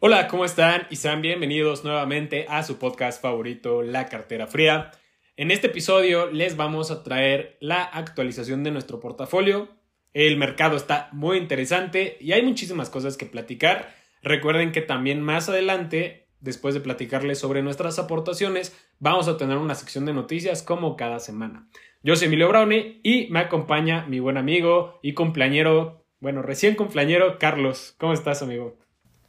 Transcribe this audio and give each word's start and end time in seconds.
Hola, 0.00 0.28
¿cómo 0.28 0.44
están? 0.44 0.86
Y 0.90 0.96
sean 0.96 1.22
bienvenidos 1.22 1.84
nuevamente 1.84 2.46
a 2.48 2.62
su 2.62 2.78
podcast 2.78 3.20
favorito, 3.20 3.82
La 3.82 4.06
Cartera 4.06 4.46
Fría. 4.46 4.92
En 5.36 5.50
este 5.50 5.66
episodio 5.66 6.30
les 6.30 6.56
vamos 6.56 6.90
a 6.90 7.02
traer 7.02 7.56
la 7.60 7.82
actualización 7.82 8.64
de 8.64 8.70
nuestro 8.70 9.00
portafolio. 9.00 9.68
El 10.14 10.36
mercado 10.36 10.76
está 10.76 11.08
muy 11.12 11.36
interesante 11.36 12.16
y 12.20 12.32
hay 12.32 12.42
muchísimas 12.42 12.90
cosas 12.90 13.16
que 13.16 13.26
platicar. 13.26 13.92
Recuerden 14.22 14.72
que 14.72 14.82
también 14.82 15.20
más 15.20 15.48
adelante, 15.48 16.28
después 16.40 16.74
de 16.74 16.80
platicarles 16.80 17.38
sobre 17.38 17.62
nuestras 17.62 17.98
aportaciones, 17.98 18.76
vamos 19.00 19.28
a 19.28 19.36
tener 19.36 19.58
una 19.58 19.74
sección 19.74 20.06
de 20.06 20.14
noticias 20.14 20.62
como 20.62 20.96
cada 20.96 21.18
semana. 21.18 21.68
Yo 22.04 22.14
soy 22.14 22.28
Emilio 22.28 22.48
Brownie 22.48 23.00
y 23.02 23.26
me 23.30 23.40
acompaña 23.40 24.06
mi 24.06 24.20
buen 24.20 24.36
amigo 24.36 25.00
y 25.02 25.14
cumpleañero, 25.14 26.04
bueno, 26.20 26.42
recién 26.42 26.76
cumpleañero, 26.76 27.40
Carlos. 27.40 27.96
¿Cómo 27.98 28.12
estás, 28.12 28.40
amigo? 28.40 28.78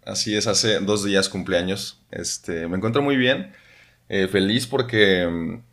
Así 0.05 0.36
es, 0.36 0.46
hace 0.46 0.80
dos 0.80 1.04
días 1.04 1.30
cumpleaños. 1.30 2.04
Este, 2.12 2.68
me 2.68 2.77
encuentro 2.77 3.02
muy 3.02 3.18
bien, 3.18 3.54
eh, 4.08 4.27
feliz 4.27 4.68
porque, 4.68 5.27
mm, 5.27 5.63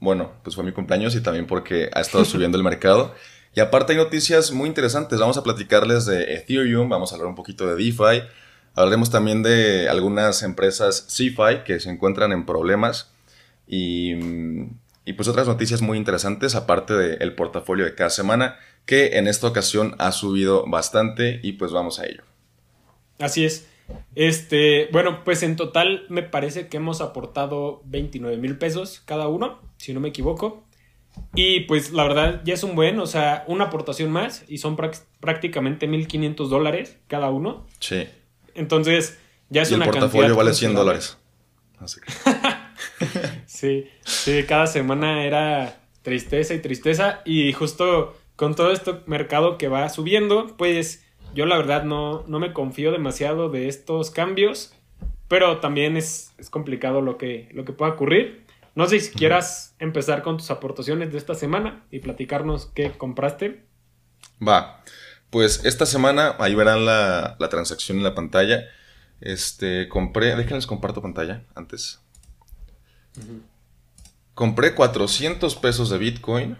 bueno, 0.00 0.32
pues 0.42 0.56
fue 0.56 0.64
mi 0.64 0.72
cumpleaños 0.72 1.14
y 1.14 1.20
también 1.20 1.46
porque 1.46 1.90
ha 1.92 2.00
estado 2.00 2.24
subiendo 2.24 2.56
el 2.56 2.64
mercado. 2.64 3.14
Y 3.54 3.60
aparte 3.60 3.92
hay 3.92 3.98
noticias 3.98 4.50
muy 4.50 4.68
interesantes. 4.68 5.20
Vamos 5.20 5.36
a 5.36 5.42
platicarles 5.42 6.06
de 6.06 6.36
Ethereum, 6.36 6.88
vamos 6.88 7.12
a 7.12 7.16
hablar 7.16 7.28
un 7.28 7.34
poquito 7.34 7.66
de 7.66 7.76
DeFi. 7.76 8.22
Hablaremos 8.74 9.10
también 9.10 9.42
de 9.42 9.90
algunas 9.90 10.42
empresas 10.42 11.06
CeFi 11.10 11.64
que 11.66 11.80
se 11.80 11.90
encuentran 11.90 12.32
en 12.32 12.46
problemas. 12.46 13.12
Y, 13.66 14.14
mm, 14.14 14.85
y 15.06 15.12
pues 15.12 15.28
otras 15.28 15.46
noticias 15.46 15.82
muy 15.82 15.96
interesantes, 15.96 16.56
aparte 16.56 16.92
del 16.92 17.34
portafolio 17.34 17.84
de 17.84 17.94
cada 17.94 18.10
semana, 18.10 18.56
que 18.86 19.18
en 19.18 19.28
esta 19.28 19.46
ocasión 19.46 19.94
ha 19.98 20.10
subido 20.10 20.66
bastante 20.66 21.38
y 21.44 21.52
pues 21.52 21.70
vamos 21.70 22.00
a 22.00 22.06
ello. 22.06 22.24
Así 23.20 23.44
es. 23.44 23.68
Este, 24.16 24.88
bueno, 24.90 25.22
pues 25.24 25.44
en 25.44 25.54
total 25.54 26.06
me 26.08 26.24
parece 26.24 26.66
que 26.66 26.78
hemos 26.78 27.00
aportado 27.00 27.82
29 27.84 28.36
mil 28.36 28.58
pesos 28.58 29.00
cada 29.06 29.28
uno, 29.28 29.60
si 29.76 29.94
no 29.94 30.00
me 30.00 30.08
equivoco. 30.08 30.64
Y 31.36 31.60
pues 31.60 31.92
la 31.92 32.02
verdad 32.02 32.42
ya 32.44 32.54
es 32.54 32.64
un 32.64 32.74
buen, 32.74 32.98
o 32.98 33.06
sea, 33.06 33.44
una 33.46 33.66
aportación 33.66 34.10
más 34.10 34.44
y 34.48 34.58
son 34.58 34.76
prácticamente 35.20 35.88
1.500 35.88 36.48
dólares 36.48 36.98
cada 37.06 37.30
uno. 37.30 37.64
Sí. 37.78 38.08
Entonces 38.54 39.18
ya 39.50 39.62
es 39.62 39.70
y 39.70 39.74
una 39.74 39.84
el 39.84 39.92
portafolio 39.92 40.34
vale 40.34 40.52
100 40.52 40.74
dólares. 40.74 41.16
Así 41.78 42.00
que... 42.00 42.12
sí, 43.46 43.88
sí, 44.04 44.44
cada 44.44 44.66
semana 44.66 45.24
era 45.24 45.80
tristeza 46.02 46.54
y 46.54 46.60
tristeza 46.60 47.20
y 47.24 47.52
justo 47.52 48.16
con 48.36 48.54
todo 48.54 48.70
este 48.70 48.94
mercado 49.06 49.58
que 49.58 49.68
va 49.68 49.88
subiendo, 49.88 50.56
pues 50.56 51.04
yo 51.34 51.46
la 51.46 51.56
verdad 51.56 51.84
no, 51.84 52.24
no 52.28 52.38
me 52.38 52.52
confío 52.52 52.92
demasiado 52.92 53.48
de 53.48 53.68
estos 53.68 54.10
cambios, 54.10 54.72
pero 55.28 55.58
también 55.58 55.96
es, 55.96 56.34
complicado 56.50 57.00
lo 57.00 57.18
que, 57.18 57.48
lo 57.52 57.64
que 57.64 57.72
pueda 57.72 57.92
ocurrir. 57.92 58.46
No 58.74 58.86
sé 58.86 59.00
si 59.00 59.12
quieras 59.12 59.74
empezar 59.78 60.22
con 60.22 60.36
tus 60.36 60.50
aportaciones 60.50 61.10
de 61.10 61.18
esta 61.18 61.34
semana 61.34 61.84
y 61.90 62.00
platicarnos 62.00 62.66
qué 62.74 62.92
compraste. 62.92 63.64
Va, 64.46 64.82
pues 65.30 65.64
esta 65.64 65.86
semana 65.86 66.36
ahí 66.38 66.54
verán 66.54 66.84
la, 66.84 67.36
transacción 67.50 67.98
en 67.98 68.04
la 68.04 68.14
pantalla. 68.14 68.64
Este, 69.20 69.88
compré, 69.88 70.36
déjenles 70.36 70.66
comparto 70.66 71.00
pantalla 71.00 71.42
antes. 71.54 72.00
Compré 74.34 74.74
400 74.74 75.54
pesos 75.56 75.90
de 75.90 75.98
Bitcoin 75.98 76.56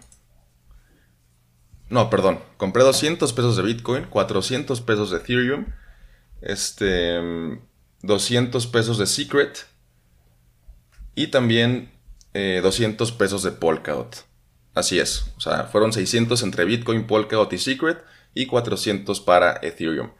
no, 1.89 2.09
perdón. 2.09 2.39
Compré 2.57 2.83
200 2.83 3.31
pesos 3.33 3.55
de 3.55 3.63
Bitcoin, 3.63 4.05
400 4.05 4.81
pesos 4.81 5.11
de 5.11 5.17
Ethereum, 5.17 5.67
este, 6.41 7.19
200 8.01 8.67
pesos 8.67 8.97
de 8.97 9.05
Secret 9.05 9.65
y 11.15 11.27
también 11.27 11.91
200 12.33 13.09
eh, 13.09 13.13
pesos 13.17 13.43
de 13.43 13.51
Polkadot. 13.51 14.25
Así 14.73 14.99
es. 14.99 15.31
O 15.37 15.41
sea, 15.41 15.63
fueron 15.65 15.93
600 15.93 16.43
entre 16.43 16.65
Bitcoin, 16.65 17.07
Polkadot 17.07 17.51
y 17.53 17.57
Secret 17.57 18.03
y 18.33 18.45
400 18.47 19.21
para 19.21 19.59
Ethereum. 19.61 20.11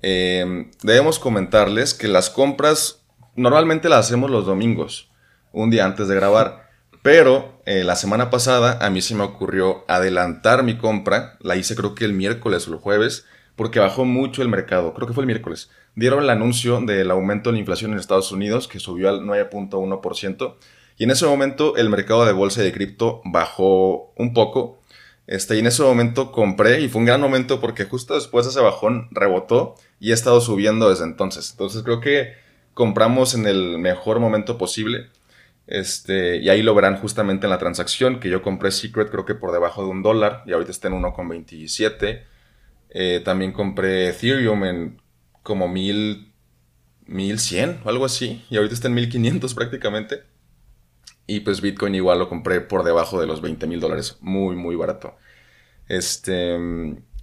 Em, 0.00 0.70
debemos 0.82 1.18
comentarles 1.18 1.94
que 1.94 2.08
las 2.08 2.30
compras 2.30 3.04
normalmente 3.34 3.88
las 3.88 4.06
hacemos 4.06 4.30
los 4.30 4.46
domingos, 4.46 5.10
un 5.52 5.70
día 5.70 5.84
antes 5.84 6.08
de 6.08 6.14
grabar. 6.14 6.70
Pero 7.02 7.60
eh, 7.66 7.84
la 7.84 7.96
semana 7.96 8.30
pasada 8.30 8.78
a 8.84 8.90
mí 8.90 9.02
se 9.02 9.14
me 9.14 9.24
ocurrió 9.24 9.84
adelantar 9.88 10.62
mi 10.62 10.78
compra. 10.78 11.36
La 11.40 11.56
hice 11.56 11.74
creo 11.74 11.94
que 11.94 12.04
el 12.04 12.12
miércoles 12.12 12.68
o 12.68 12.72
el 12.72 12.78
jueves 12.78 13.26
porque 13.56 13.80
bajó 13.80 14.04
mucho 14.04 14.42
el 14.42 14.48
mercado. 14.48 14.94
Creo 14.94 15.06
que 15.06 15.14
fue 15.14 15.22
el 15.22 15.26
miércoles. 15.26 15.70
Dieron 15.94 16.22
el 16.22 16.30
anuncio 16.30 16.80
del 16.80 17.10
aumento 17.10 17.50
de 17.50 17.54
la 17.54 17.60
inflación 17.60 17.92
en 17.92 17.98
Estados 17.98 18.32
Unidos 18.32 18.68
que 18.68 18.80
subió 18.80 19.08
al 19.08 19.20
9.1%. 19.22 20.54
Y 20.98 21.04
en 21.04 21.10
ese 21.10 21.26
momento 21.26 21.76
el 21.76 21.90
mercado 21.90 22.24
de 22.24 22.32
bolsa 22.32 22.62
y 22.62 22.64
de 22.64 22.72
cripto 22.72 23.20
bajó 23.24 24.12
un 24.16 24.32
poco. 24.32 24.80
Este, 25.26 25.56
y 25.56 25.60
en 25.60 25.66
ese 25.66 25.82
momento 25.82 26.32
compré 26.32 26.80
y 26.80 26.88
fue 26.88 27.00
un 27.00 27.06
gran 27.06 27.20
momento 27.20 27.60
porque 27.60 27.84
justo 27.84 28.14
después 28.14 28.44
de 28.44 28.50
ese 28.50 28.60
bajón 28.60 29.08
rebotó 29.12 29.76
y 30.00 30.10
ha 30.10 30.14
estado 30.14 30.40
subiendo 30.40 30.90
desde 30.90 31.04
entonces. 31.04 31.50
Entonces 31.52 31.82
creo 31.82 32.00
que 32.00 32.34
compramos 32.74 33.34
en 33.34 33.46
el 33.46 33.78
mejor 33.78 34.18
momento 34.18 34.58
posible. 34.58 35.08
Este, 35.66 36.38
y 36.38 36.48
ahí 36.48 36.62
lo 36.62 36.74
verán 36.74 36.96
justamente 36.96 37.46
en 37.46 37.50
la 37.50 37.58
transacción, 37.58 38.20
que 38.20 38.28
yo 38.28 38.42
compré 38.42 38.70
Secret 38.70 39.10
creo 39.10 39.24
que 39.24 39.34
por 39.34 39.52
debajo 39.52 39.84
de 39.84 39.90
un 39.90 40.02
dólar 40.02 40.42
y 40.46 40.52
ahorita 40.52 40.70
está 40.70 40.88
en 40.88 40.94
1,27. 40.94 42.24
Eh, 42.90 43.22
también 43.24 43.52
compré 43.52 44.08
Ethereum 44.08 44.64
en 44.64 45.02
como 45.42 45.68
mil, 45.68 46.32
1100 47.06 47.80
o 47.84 47.88
algo 47.88 48.04
así 48.04 48.44
y 48.50 48.56
ahorita 48.56 48.74
está 48.74 48.88
en 48.88 48.94
1500 48.94 49.54
prácticamente. 49.56 50.22
Y 51.26 51.40
pues 51.40 51.60
Bitcoin 51.60 51.94
igual 51.94 52.18
lo 52.18 52.28
compré 52.28 52.60
por 52.60 52.82
debajo 52.84 53.20
de 53.20 53.26
los 53.26 53.40
20 53.40 53.66
mil 53.66 53.80
dólares, 53.80 54.18
muy, 54.20 54.56
muy 54.56 54.76
barato. 54.76 55.16
Este, 55.88 56.58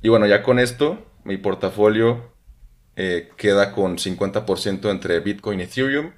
y 0.02 0.10
bueno, 0.10 0.26
ya 0.26 0.42
con 0.42 0.58
esto, 0.60 1.06
mi 1.26 1.38
portafolio 1.38 2.34
eh, 2.96 3.30
queda 3.38 3.74
con 3.74 3.98
50% 3.98 4.90
entre 4.90 5.20
Bitcoin 5.20 5.60
y 5.60 5.64
Ethereum 5.64 6.12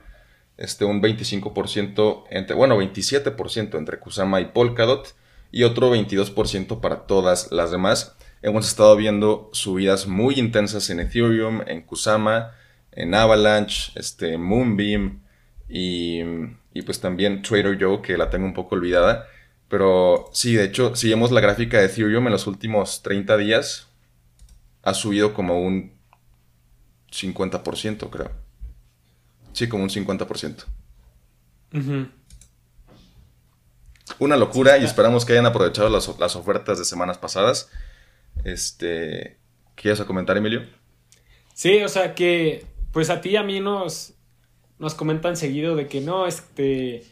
este, 0.61 0.85
un 0.85 1.01
25% 1.01 2.25
entre, 2.29 2.55
bueno, 2.55 2.79
27% 2.79 3.77
entre 3.79 3.99
Kusama 3.99 4.41
y 4.41 4.45
Polkadot 4.45 5.15
y 5.51 5.63
otro 5.63 5.93
22% 5.93 6.79
para 6.79 7.07
todas 7.07 7.51
las 7.51 7.71
demás. 7.71 8.15
Hemos 8.43 8.67
estado 8.67 8.95
viendo 8.95 9.49
subidas 9.53 10.05
muy 10.05 10.35
intensas 10.35 10.89
en 10.91 10.99
Ethereum, 10.99 11.61
en 11.65 11.81
Kusama, 11.81 12.51
en 12.91 13.15
Avalanche, 13.15 13.91
este, 13.95 14.37
Moonbeam 14.37 15.23
y, 15.67 16.19
y 16.73 16.81
pues 16.83 16.99
también 16.99 17.41
Trader 17.41 17.81
Joe, 17.81 18.03
que 18.03 18.15
la 18.15 18.29
tengo 18.29 18.45
un 18.45 18.53
poco 18.53 18.75
olvidada. 18.75 19.25
Pero 19.67 20.29
sí, 20.31 20.53
de 20.53 20.65
hecho, 20.65 20.95
si 20.95 21.09
vemos 21.09 21.31
la 21.31 21.41
gráfica 21.41 21.79
de 21.79 21.85
Ethereum 21.85 22.27
en 22.27 22.33
los 22.33 22.45
últimos 22.45 23.01
30 23.01 23.35
días, 23.37 23.87
ha 24.83 24.93
subido 24.93 25.33
como 25.33 25.59
un 25.59 25.93
50%, 27.11 28.09
creo. 28.11 28.40
Sí, 29.53 29.67
como 29.67 29.83
un 29.83 29.89
50%. 29.89 30.65
Una 34.19 34.37
locura 34.37 34.77
y 34.77 34.83
esperamos 34.83 35.25
que 35.25 35.33
hayan 35.33 35.45
aprovechado 35.45 35.89
las, 35.89 36.35
ofertas 36.35 36.77
de 36.77 36.85
semanas 36.85 37.17
pasadas. 37.17 37.69
Este, 38.43 39.37
¿Quieres 39.75 40.01
comentar, 40.01 40.37
Emilio? 40.37 40.65
Sí, 41.53 41.81
o 41.83 41.89
sea 41.89 42.15
que, 42.15 42.65
pues 42.91 43.09
a 43.09 43.21
ti 43.21 43.29
y 43.29 43.35
a 43.35 43.43
mí 43.43 43.59
nos, 43.59 44.13
nos 44.79 44.95
comentan 44.95 45.37
seguido 45.37 45.75
de 45.75 45.87
que 45.87 46.01
no, 46.01 46.27
este, 46.27 47.05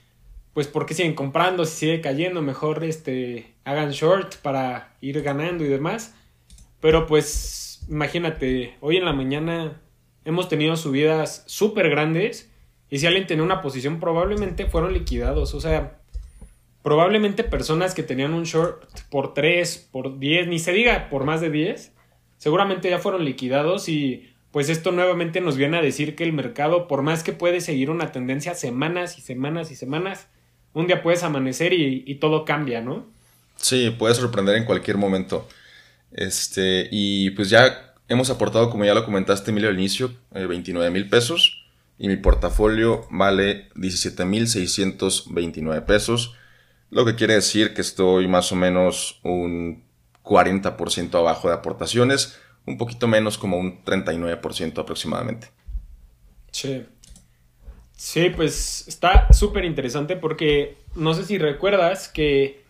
pues 0.53 0.67
porque 0.67 0.93
siguen 0.93 1.15
comprando, 1.15 1.65
si 1.65 1.77
sigue 1.77 2.01
cayendo, 2.01 2.41
mejor 2.41 2.83
este, 2.83 3.53
hagan 3.63 3.91
short 3.91 4.35
para 4.37 4.95
ir 5.01 5.21
ganando 5.21 5.63
y 5.63 5.67
demás. 5.67 6.13
Pero 6.79 7.07
pues, 7.07 7.85
imagínate, 7.89 8.77
hoy 8.81 8.97
en 8.97 9.05
la 9.05 9.13
mañana 9.13 9.81
hemos 10.29 10.49
tenido 10.49 10.75
subidas 10.77 11.43
súper 11.47 11.89
grandes 11.89 12.49
y 12.89 12.99
si 12.99 13.07
alguien 13.07 13.27
tenía 13.27 13.43
una 13.43 13.61
posición 13.61 13.99
probablemente 13.99 14.65
fueron 14.65 14.93
liquidados. 14.93 15.53
O 15.53 15.61
sea, 15.61 15.99
probablemente 16.83 17.43
personas 17.43 17.93
que 17.93 18.03
tenían 18.03 18.33
un 18.33 18.43
short 18.43 18.83
por 19.09 19.33
3, 19.33 19.89
por 19.91 20.19
10, 20.19 20.47
ni 20.47 20.59
se 20.59 20.71
diga 20.71 21.09
por 21.09 21.23
más 21.23 21.41
de 21.41 21.49
10, 21.49 21.91
seguramente 22.37 22.89
ya 22.89 22.99
fueron 22.99 23.25
liquidados 23.25 23.89
y 23.89 24.29
pues 24.51 24.69
esto 24.69 24.91
nuevamente 24.91 25.41
nos 25.41 25.57
viene 25.57 25.77
a 25.77 25.81
decir 25.81 26.15
que 26.15 26.23
el 26.23 26.33
mercado, 26.33 26.87
por 26.87 27.03
más 27.03 27.21
que 27.23 27.33
puede 27.33 27.61
seguir 27.61 27.91
una 27.91 28.11
tendencia 28.11 28.55
semanas 28.55 29.17
y 29.17 29.21
semanas 29.21 29.69
y 29.69 29.75
semanas, 29.75 30.27
un 30.73 30.87
día 30.87 31.03
puedes 31.03 31.23
amanecer 31.23 31.73
y, 31.73 32.15
todo 32.15 32.45
cambia, 32.45 32.81
¿no? 32.81 33.07
Sí, 33.55 33.93
puede 33.97 34.15
sorprender 34.15 34.55
en 34.55 34.65
cualquier 34.65 34.97
momento. 34.97 35.47
Este, 36.11 36.87
y 36.91 37.31
pues 37.31 37.49
ya 37.49 37.88
Hemos 38.09 38.31
aportado, 38.31 38.71
como 38.71 38.85
ya 38.85 38.95
lo 38.95 39.05
comentaste, 39.05 39.51
Emilio, 39.51 39.69
al 39.69 39.77
inicio, 39.77 40.11
29 40.31 40.87
eh, 40.87 40.91
mil 40.91 41.07
pesos 41.09 41.63
y 41.99 42.07
mi 42.07 42.17
portafolio 42.17 43.05
vale 43.11 43.69
17 43.75 44.25
mil 44.25 44.47
629 44.47 45.81
pesos, 45.83 46.33
lo 46.89 47.05
que 47.05 47.13
quiere 47.13 47.35
decir 47.35 47.75
que 47.75 47.81
estoy 47.81 48.27
más 48.27 48.51
o 48.51 48.55
menos 48.55 49.19
un 49.23 49.83
40% 50.23 51.13
abajo 51.19 51.49
de 51.49 51.53
aportaciones, 51.53 52.39
un 52.65 52.79
poquito 52.79 53.07
menos 53.07 53.37
como 53.37 53.57
un 53.57 53.83
39% 53.83 54.79
aproximadamente. 54.79 55.51
Sí. 56.51 56.85
Sí, 57.95 58.31
pues 58.35 58.87
está 58.87 59.31
súper 59.33 59.65
interesante 59.65 60.15
porque 60.15 60.77
no 60.95 61.13
sé 61.13 61.25
si 61.25 61.37
recuerdas 61.37 62.07
que 62.07 62.63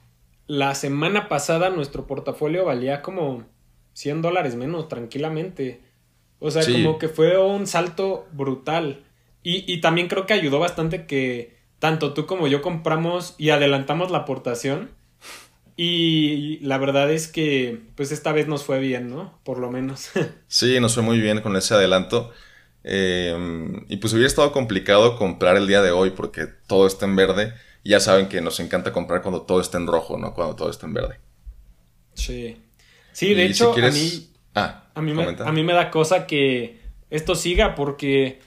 la 0.47 0.75
semana 0.75 1.29
pasada 1.29 1.69
nuestro 1.69 2.07
portafolio 2.07 2.65
valía 2.65 3.01
como 3.01 3.45
100 3.93 4.21
dólares 4.21 4.55
menos 4.55 4.87
tranquilamente. 4.87 5.81
O 6.39 6.51
sea, 6.51 6.63
como 6.65 6.99
que 6.99 7.09
fue 7.09 7.37
un 7.37 7.67
salto 7.67 8.27
brutal. 8.31 9.03
Y, 9.43 9.71
y 9.71 9.81
también 9.81 10.07
creo 10.07 10.25
que 10.25 10.33
ayudó 10.33 10.59
bastante 10.59 11.05
que 11.05 11.57
tanto 11.79 12.13
tú 12.13 12.25
como 12.25 12.47
yo 12.47 12.61
compramos 12.61 13.35
y 13.37 13.49
adelantamos 13.49 14.11
la 14.11 14.19
aportación. 14.19 14.91
Y 15.81 16.59
la 16.59 16.77
verdad 16.77 17.09
es 17.09 17.29
que, 17.29 17.81
pues 17.95 18.11
esta 18.11 18.33
vez 18.33 18.49
nos 18.49 18.65
fue 18.65 18.79
bien, 18.79 19.09
¿no? 19.09 19.39
Por 19.43 19.59
lo 19.59 19.71
menos. 19.71 20.09
sí, 20.47 20.77
nos 20.81 20.93
fue 20.93 21.03
muy 21.03 21.21
bien 21.21 21.39
con 21.39 21.55
ese 21.55 21.73
adelanto. 21.73 22.31
Em, 22.83 23.85
y 23.87 23.97
pues 23.97 24.11
hubiera 24.13 24.27
estado 24.27 24.51
complicado 24.51 25.17
comprar 25.17 25.55
el 25.55 25.67
día 25.67 25.81
de 25.81 25.91
hoy 25.91 26.11
porque 26.11 26.47
todo 26.67 26.85
está 26.85 27.05
en 27.05 27.15
verde. 27.15 27.53
Y 27.81 27.91
ya 27.91 28.01
saben 28.01 28.27
que 28.27 28.41
nos 28.41 28.59
encanta 28.59 28.91
comprar 28.91 29.21
cuando 29.21 29.43
todo 29.43 29.61
está 29.61 29.77
en 29.77 29.87
rojo, 29.87 30.17
no 30.17 30.33
cuando 30.33 30.55
todo 30.55 30.69
está 30.69 30.85
en 30.85 30.93
verde. 30.93 31.19
Sí. 32.13 32.61
Sí, 33.19 33.33
de 33.33 33.47
hecho, 33.47 33.73
a 33.73 33.91
mí. 33.91 34.29
Ah, 34.55 34.85
a 34.95 35.01
mí, 35.01 35.13
me, 35.13 35.23
a 35.23 35.51
mí 35.51 35.61
me 35.61 35.73
da 35.73 35.91
cosa 35.91 36.25
que 36.25 36.79
esto 37.09 37.35
siga 37.35 37.75
porque 37.75 38.39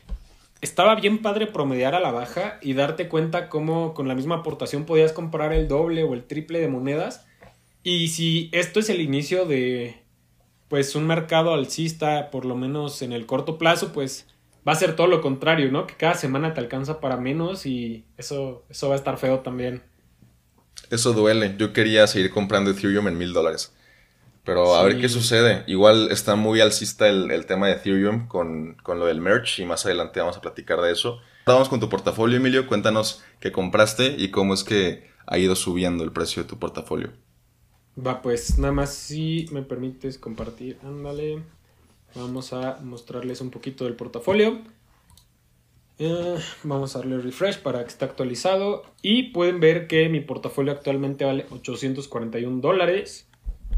estaba 0.62 0.94
bien 0.94 1.18
padre 1.18 1.46
promediar 1.46 1.94
a 1.94 2.00
la 2.00 2.10
baja 2.10 2.58
y 2.62 2.72
darte 2.72 3.06
cuenta 3.06 3.50
cómo 3.50 3.92
con 3.92 4.08
la 4.08 4.14
misma 4.14 4.36
aportación 4.36 4.86
podías 4.86 5.12
comprar 5.12 5.52
el 5.52 5.68
doble 5.68 6.04
o 6.04 6.14
el 6.14 6.24
triple 6.24 6.58
de 6.58 6.68
monedas. 6.68 7.26
Y 7.82 8.08
si 8.08 8.48
esto 8.52 8.80
es 8.80 8.88
el 8.88 9.02
inicio 9.02 9.44
de 9.44 10.00
pues 10.68 10.96
un 10.96 11.06
mercado 11.06 11.52
alcista, 11.52 12.30
por 12.30 12.46
lo 12.46 12.56
menos 12.56 13.02
en 13.02 13.12
el 13.12 13.26
corto 13.26 13.58
plazo, 13.58 13.92
pues 13.92 14.26
va 14.66 14.72
a 14.72 14.76
ser 14.76 14.96
todo 14.96 15.06
lo 15.06 15.20
contrario, 15.20 15.70
¿no? 15.70 15.86
Que 15.86 15.96
cada 15.96 16.14
semana 16.14 16.54
te 16.54 16.60
alcanza 16.60 16.98
para 16.98 17.18
menos 17.18 17.66
y 17.66 18.06
eso, 18.16 18.64
eso 18.70 18.88
va 18.88 18.94
a 18.94 18.96
estar 18.96 19.18
feo 19.18 19.40
también. 19.40 19.82
Eso 20.88 21.12
duele. 21.12 21.56
Yo 21.58 21.74
quería 21.74 22.06
seguir 22.06 22.30
comprando 22.30 22.70
Ethereum 22.70 23.08
en 23.08 23.18
mil 23.18 23.34
dólares. 23.34 23.74
Pero 24.44 24.74
a 24.74 24.82
ver 24.82 25.00
qué 25.00 25.08
sucede. 25.08 25.62
Igual 25.66 26.10
está 26.10 26.34
muy 26.34 26.60
alcista 26.60 27.08
el, 27.08 27.46
tema 27.46 27.68
de 27.68 27.74
Ethereum 27.74 28.26
con, 28.26 28.76
lo 28.86 29.06
del 29.06 29.20
merch 29.20 29.60
y 29.60 29.64
más 29.64 29.86
adelante 29.86 30.20
vamos 30.20 30.36
a 30.36 30.40
platicar 30.40 30.80
de 30.80 30.90
eso. 30.90 31.20
Vamos 31.46 31.68
con 31.68 31.80
tu 31.80 31.88
portafolio, 31.88 32.38
Emilio. 32.38 32.66
Cuéntanos 32.66 33.22
qué 33.38 33.52
compraste 33.52 34.16
y 34.18 34.30
cómo 34.30 34.54
es 34.54 34.64
que 34.64 35.10
ha 35.26 35.38
ido 35.38 35.54
subiendo 35.54 36.02
el 36.02 36.12
precio 36.12 36.42
de 36.42 36.48
tu 36.48 36.58
portafolio. 36.58 37.10
Va, 38.04 38.20
pues 38.22 38.58
nada 38.58 38.72
más 38.72 38.94
si 38.94 39.46
me 39.52 39.62
permites 39.62 40.18
compartir. 40.18 40.78
Ándale. 40.82 41.42
Vamos 42.14 42.52
a 42.52 42.78
mostrarles 42.82 43.40
un 43.40 43.50
poquito 43.50 43.84
del 43.84 43.94
portafolio. 43.94 44.60
Eh, 45.98 46.38
vamos 46.64 46.96
a 46.96 46.98
darle 46.98 47.18
refresh 47.18 47.58
para 47.58 47.82
que 47.82 47.88
esté 47.88 48.04
actualizado. 48.04 48.82
Y 49.02 49.30
pueden 49.30 49.60
ver 49.60 49.86
que 49.86 50.08
mi 50.08 50.20
portafolio 50.20 50.72
actualmente 50.72 51.24
vale 51.24 51.46
841 51.50 52.60
dólares 52.60 53.28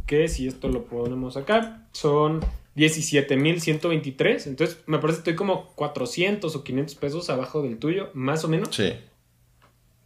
que 0.07 0.29
si 0.29 0.47
esto 0.47 0.69
lo 0.69 0.85
ponemos 0.85 1.37
acá, 1.37 1.87
son 1.93 2.41
17.123. 2.77 4.47
Entonces, 4.47 4.83
me 4.87 4.99
parece 4.99 5.19
que 5.19 5.31
estoy 5.31 5.35
como 5.35 5.69
400 5.75 6.55
o 6.55 6.65
500 6.65 6.95
pesos 6.97 7.31
abajo 7.31 7.63
del 7.63 7.79
tuyo, 7.79 8.11
más 8.15 8.45
o 8.45 8.49
menos. 8.49 8.75
Sí. 8.75 8.93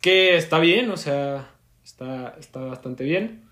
Que 0.01 0.37
está 0.37 0.59
bien, 0.59 0.91
o 0.91 0.97
sea, 0.97 1.51
está, 1.85 2.37
está 2.39 2.61
bastante 2.61 3.05
bien. 3.05 3.45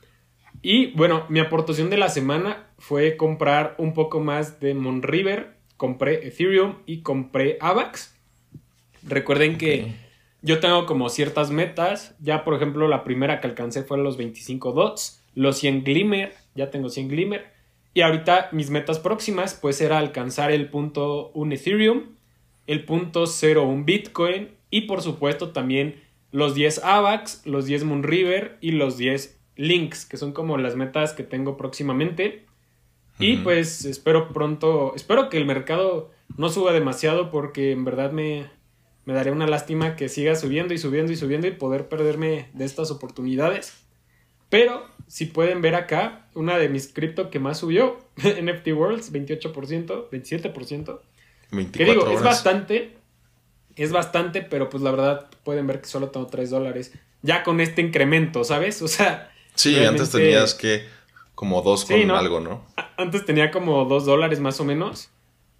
Y 0.63 0.93
bueno, 0.93 1.27
mi 1.29 1.41
aportación 1.41 1.91
de 1.91 1.97
la 1.97 2.09
semana 2.09 2.67
fue 2.79 3.17
comprar 3.17 3.75
un 3.79 3.95
poco 3.95 4.21
más 4.21 4.61
de 4.61 4.75
Monriver. 4.75 5.57
Compré 5.77 6.27
Ethereum 6.27 6.77
y 6.87 7.03
compré 7.03 7.59
AVAX. 7.61 8.15
Recuerden 9.03 9.59
que 9.59 9.95
yo 10.41 10.59
tengo 10.59 10.87
como 10.87 11.09
ciertas 11.11 11.51
metas. 11.51 12.15
Ya, 12.21 12.45
por 12.45 12.55
ejemplo, 12.55 12.89
la 12.89 13.05
primera 13.05 13.41
que 13.41 13.47
alcancé 13.47 13.83
fue 13.83 13.99
los 13.99 14.17
25 14.17 14.73
dots 14.73 15.23
los 15.37 15.59
100 15.59 15.85
Glimmer, 15.85 16.35
ya 16.57 16.71
tengo 16.71 16.89
100 16.89 17.09
Glimmer. 17.09 17.47
Y 17.95 18.01
ahorita 18.01 18.49
mis 18.51 18.71
metas 18.71 18.99
próximas 18.99 19.55
pues 19.55 19.81
era 19.81 19.99
alcanzar 19.99 20.51
el 20.51 20.69
punto 20.69 21.31
1 21.35 21.55
Ethereum, 21.55 22.17
el 22.67 22.85
punto 22.85 23.27
0 23.27 23.63
un 23.63 23.85
Bitcoin 23.85 24.49
y 24.71 24.83
por 24.83 25.03
supuesto 25.03 25.53
también 25.53 26.03
los 26.33 26.55
10 26.55 26.83
AVAX, 26.83 27.47
los 27.47 27.67
10 27.67 27.85
Moonriver 27.85 28.59
y 28.61 28.73
los 28.73 28.99
10 28.99 29.41
Links, 29.57 30.05
que 30.05 30.17
son 30.17 30.33
como 30.33 30.59
las 30.59 30.75
metas 30.75 31.13
que 31.13 31.23
tengo 31.23 31.57
próximamente. 31.57 32.45
Y 33.19 33.39
pues 33.39 33.87
espero 33.87 34.29
pronto, 34.29 34.93
espero 34.95 35.31
que 35.31 35.39
el 35.39 35.47
mercado 35.47 36.11
no 36.37 36.51
suba 36.51 36.73
demasiado 36.73 37.31
porque 37.31 37.73
en 37.73 37.85
verdad 37.85 38.13
me, 38.13 38.47
me 39.07 39.15
daría 39.15 39.33
una 39.33 39.47
lástima 39.47 39.97
que 39.97 40.11
siga 40.11 40.35
subiendo 40.35 40.75
y 40.75 40.79
subiendo 40.79 41.13
y 41.13 41.17
subiendo 41.17 41.47
y 41.47 41.53
poder 41.53 41.89
perderme 41.89 42.51
de 42.53 42.67
estas 42.67 42.91
oportunidades. 42.91 43.86
Pero 44.49 44.87
si 45.09 45.27
pueden 45.27 45.63
ver 45.63 45.75
acá, 45.75 46.27
una 46.35 46.59
de 46.59 46.69
mis 46.69 46.89
cripto 46.89 47.31
que 47.31 47.39
más 47.39 47.59
subió, 47.59 47.99
NFT 48.17 48.69
Worlds, 48.69 49.13
28%, 49.13 50.11
27%. 50.11 51.01
24 51.53 51.71
que 51.73 51.85
digo, 51.85 52.11
es 52.11 52.23
bastante, 52.23 52.97
es 53.77 53.93
bastante, 53.93 54.43
pero 54.43 54.69
pues 54.69 54.83
la 54.83 54.91
verdad 54.91 55.29
pueden 55.45 55.67
ver 55.67 55.81
que 55.81 55.87
solo 55.87 56.11
tengo 56.11 56.27
3 56.27 56.51
dólares. 56.51 56.93
Ya 57.23 57.43
con 57.43 57.61
este 57.61 57.83
incremento, 57.83 58.45
¿sabes? 58.45 58.83
O 58.87 58.89
sea... 58.89 59.33
Sí, 59.55 59.83
antes 59.83 60.11
tenías 60.11 60.55
que 60.55 60.85
como 61.35 61.63
2 61.63 61.87
con 61.87 62.11
algo, 62.11 62.41
¿no? 62.41 62.67
Antes 62.99 63.25
tenía 63.25 63.51
como 63.51 63.85
2 63.87 64.05
dólares 64.05 64.41
más 64.41 64.61
o 64.61 64.65
menos. 64.65 65.11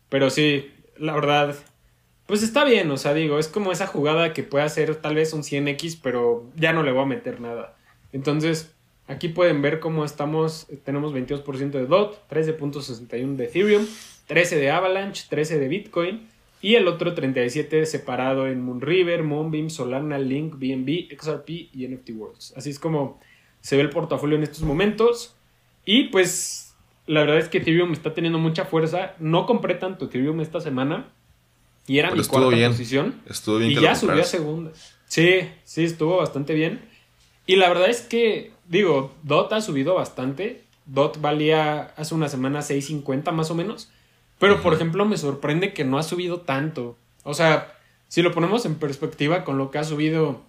Pero 0.09 0.31
sí, 0.31 0.71
la 0.99 1.15
verdad, 1.15 1.57
pues 2.27 2.43
está 2.43 2.65
bien, 2.65 2.91
o 2.91 2.97
sea, 2.97 3.15
digo, 3.15 3.39
es 3.39 3.49
como 3.49 3.73
esa 3.73 3.87
jugada 3.87 4.33
que 4.33 4.43
puede 4.43 4.65
hacer 4.65 4.97
tal 4.97 5.15
vez 5.15 5.33
un 5.33 5.43
100x, 5.43 5.99
pero 6.03 6.47
ya 6.57 6.73
no 6.73 6.83
le 6.83 6.93
voy 6.93 7.03
a 7.03 7.07
meter 7.07 7.41
nada. 7.41 7.77
Entonces, 8.13 8.76
Aquí 9.09 9.29
pueden 9.29 9.63
ver 9.63 9.79
cómo 9.79 10.05
estamos, 10.05 10.67
tenemos 10.85 11.13
22% 11.15 11.71
de 11.71 11.87
DOT, 11.87 12.29
13.61 12.29 13.37
de 13.37 13.45
Ethereum, 13.45 13.87
13 14.27 14.57
de 14.57 14.71
Avalanche, 14.71 15.25
13 15.29 15.61
de 15.61 15.69
Bitcoin 15.69 16.29
y 16.61 16.75
el 16.75 16.89
otro 16.89 17.15
37 17.15 17.87
separado 17.87 18.49
en 18.49 18.61
Moonriver, 18.61 19.23
Moonbeam, 19.23 19.71
Solana, 19.71 20.19
Link, 20.19 20.55
BNB, 20.59 21.17
XRP 21.17 21.51
y 21.51 21.87
NFT 21.87 22.11
Worlds. 22.17 22.55
Así 22.57 22.71
es 22.71 22.81
como 22.81 23.21
se 23.61 23.77
ve 23.77 23.83
el 23.83 23.91
portafolio 23.91 24.37
en 24.37 24.43
estos 24.43 24.63
momentos. 24.63 25.37
Y 25.85 26.09
pues 26.09 26.75
la 27.07 27.21
verdad 27.21 27.39
es 27.39 27.49
que 27.49 27.59
Ethereum 27.59 27.93
está 27.93 28.15
teniendo 28.15 28.39
mucha 28.39 28.65
fuerza. 28.65 29.15
No 29.21 29.47
compré 29.47 29.75
tanto 29.75 30.07
Ethereum 30.07 30.41
esta 30.41 30.61
semana 30.61 31.13
y 31.87 31.99
era 31.99 32.11
mi 32.11 32.25
cuarta 32.25 32.69
posición. 32.69 33.21
Estuvo 33.27 33.59
bien. 33.59 33.71
Y 33.71 33.81
ya 33.81 33.95
subió 33.95 34.21
a 34.21 34.25
segunda. 34.25 34.73
Sí, 35.07 35.49
sí, 35.65 35.85
estuvo 35.85 36.17
bastante 36.17 36.55
bien. 36.55 36.81
Y 37.47 37.57
la 37.57 37.69
verdad 37.69 37.89
es 37.89 38.01
que 38.01 38.56
digo, 38.69 39.13
DOT 39.23 39.53
ha 39.53 39.61
subido 39.61 39.95
bastante. 39.95 40.65
DOT 40.87 41.21
valía 41.21 41.93
hace 41.97 42.15
una 42.15 42.29
semana 42.29 42.61
6.50 42.61 43.33
más 43.33 43.51
o 43.51 43.55
menos. 43.55 43.91
Pero, 44.39 44.63
por 44.63 44.75
ejemplo, 44.75 45.05
me 45.05 45.17
sorprende 45.17 45.73
que 45.73 45.85
no 45.85 45.99
ha 45.99 46.03
subido 46.03 46.41
tanto. 46.41 46.97
O 47.23 47.35
sea, 47.35 47.75
si 48.09 48.23
lo 48.23 48.33
ponemos 48.33 48.67
en 48.67 48.77
perspectiva 48.77 49.45
con 49.45 49.59
lo 49.59 49.71
que 49.71 49.79
ha 49.79 49.85
subido 49.85 50.43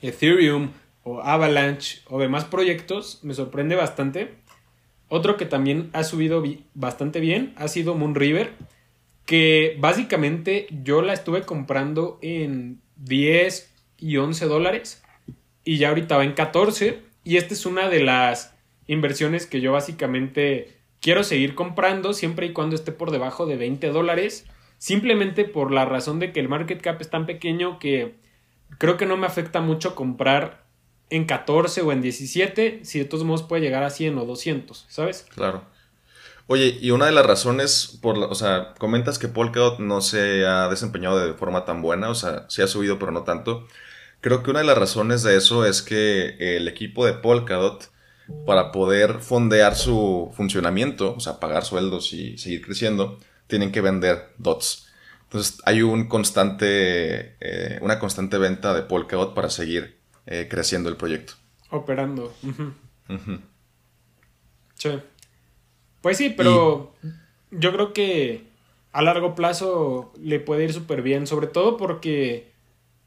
Ethereum 0.00 0.70
o 1.02 1.20
Avalanche 1.20 2.00
o 2.08 2.18
demás 2.18 2.44
proyectos, 2.44 3.20
me 3.22 3.34
sorprende 3.34 3.74
bastante. 3.74 4.34
Otro 5.08 5.36
que 5.36 5.44
también 5.44 5.90
ha 5.92 6.04
subido 6.04 6.42
bastante 6.74 7.20
bien 7.20 7.52
ha 7.56 7.66
sido 7.68 7.96
Moonriver, 7.96 8.52
que 9.26 9.76
básicamente 9.80 10.68
yo 10.70 11.02
la 11.02 11.12
estuve 11.12 11.42
comprando 11.42 12.18
en 12.22 12.80
10 12.96 13.74
y 13.98 14.16
11 14.16 14.46
dólares 14.46 15.02
y 15.64 15.78
ya 15.78 15.88
ahorita 15.88 16.16
va 16.16 16.24
en 16.24 16.32
14 16.32 17.09
y 17.24 17.36
esta 17.36 17.54
es 17.54 17.66
una 17.66 17.88
de 17.88 18.02
las 18.02 18.54
inversiones 18.86 19.46
que 19.46 19.60
yo 19.60 19.72
básicamente 19.72 20.80
quiero 21.00 21.24
seguir 21.24 21.54
comprando 21.54 22.12
siempre 22.12 22.46
y 22.46 22.52
cuando 22.52 22.76
esté 22.76 22.92
por 22.92 23.10
debajo 23.10 23.46
de 23.46 23.56
20 23.56 23.88
dólares. 23.88 24.46
Simplemente 24.78 25.44
por 25.44 25.72
la 25.72 25.84
razón 25.84 26.18
de 26.20 26.32
que 26.32 26.40
el 26.40 26.48
market 26.48 26.80
cap 26.80 27.00
es 27.00 27.10
tan 27.10 27.26
pequeño 27.26 27.78
que 27.78 28.14
creo 28.78 28.96
que 28.96 29.06
no 29.06 29.16
me 29.16 29.26
afecta 29.26 29.60
mucho 29.60 29.94
comprar 29.94 30.64
en 31.10 31.26
14 31.26 31.82
o 31.82 31.92
en 31.92 32.00
17 32.00 32.80
si 32.84 32.98
de 32.98 33.04
todos 33.04 33.24
modos 33.24 33.42
puede 33.42 33.62
llegar 33.62 33.82
a 33.82 33.90
100 33.90 34.16
o 34.18 34.24
200, 34.24 34.86
¿sabes? 34.88 35.26
Claro. 35.34 35.64
Oye, 36.46 36.78
y 36.80 36.90
una 36.90 37.06
de 37.06 37.12
las 37.12 37.26
razones 37.26 37.98
por, 38.00 38.16
o 38.16 38.34
sea, 38.34 38.74
comentas 38.78 39.18
que 39.18 39.28
Polkadot 39.28 39.78
no 39.78 40.00
se 40.00 40.46
ha 40.46 40.68
desempeñado 40.68 41.24
de 41.24 41.34
forma 41.34 41.64
tan 41.64 41.82
buena, 41.82 42.08
o 42.08 42.14
sea, 42.14 42.46
sí 42.48 42.62
ha 42.62 42.66
subido 42.66 42.98
pero 42.98 43.12
no 43.12 43.22
tanto. 43.22 43.68
Creo 44.20 44.42
que 44.42 44.50
una 44.50 44.60
de 44.60 44.66
las 44.66 44.78
razones 44.78 45.22
de 45.22 45.36
eso 45.36 45.64
es 45.64 45.82
que 45.82 46.36
el 46.56 46.68
equipo 46.68 47.06
de 47.06 47.14
Polkadot, 47.14 47.90
para 48.46 48.70
poder 48.70 49.20
fondear 49.20 49.74
su 49.74 50.30
funcionamiento, 50.34 51.14
o 51.16 51.20
sea, 51.20 51.40
pagar 51.40 51.64
sueldos 51.64 52.12
y 52.12 52.38
seguir 52.38 52.64
creciendo, 52.64 53.18
tienen 53.46 53.72
que 53.72 53.80
vender 53.80 54.32
dots. 54.38 54.88
Entonces 55.24 55.58
hay 55.64 55.82
un 55.82 56.08
constante, 56.08 57.36
eh, 57.40 57.78
una 57.80 57.98
constante 57.98 58.36
venta 58.38 58.74
de 58.74 58.82
Polkadot 58.82 59.34
para 59.34 59.48
seguir 59.48 59.98
eh, 60.26 60.48
creciendo 60.50 60.88
el 60.88 60.96
proyecto. 60.96 61.34
Operando. 61.70 62.34
Sí. 64.74 64.90
Pues 66.02 66.16
sí, 66.16 66.30
pero 66.36 66.94
yo 67.50 67.72
creo 67.72 67.92
que 67.92 68.44
a 68.92 69.02
largo 69.02 69.34
plazo 69.34 70.12
le 70.20 70.40
puede 70.40 70.64
ir 70.64 70.72
súper 70.72 71.02
bien, 71.02 71.26
sobre 71.26 71.46
todo 71.46 71.76
porque 71.76 72.49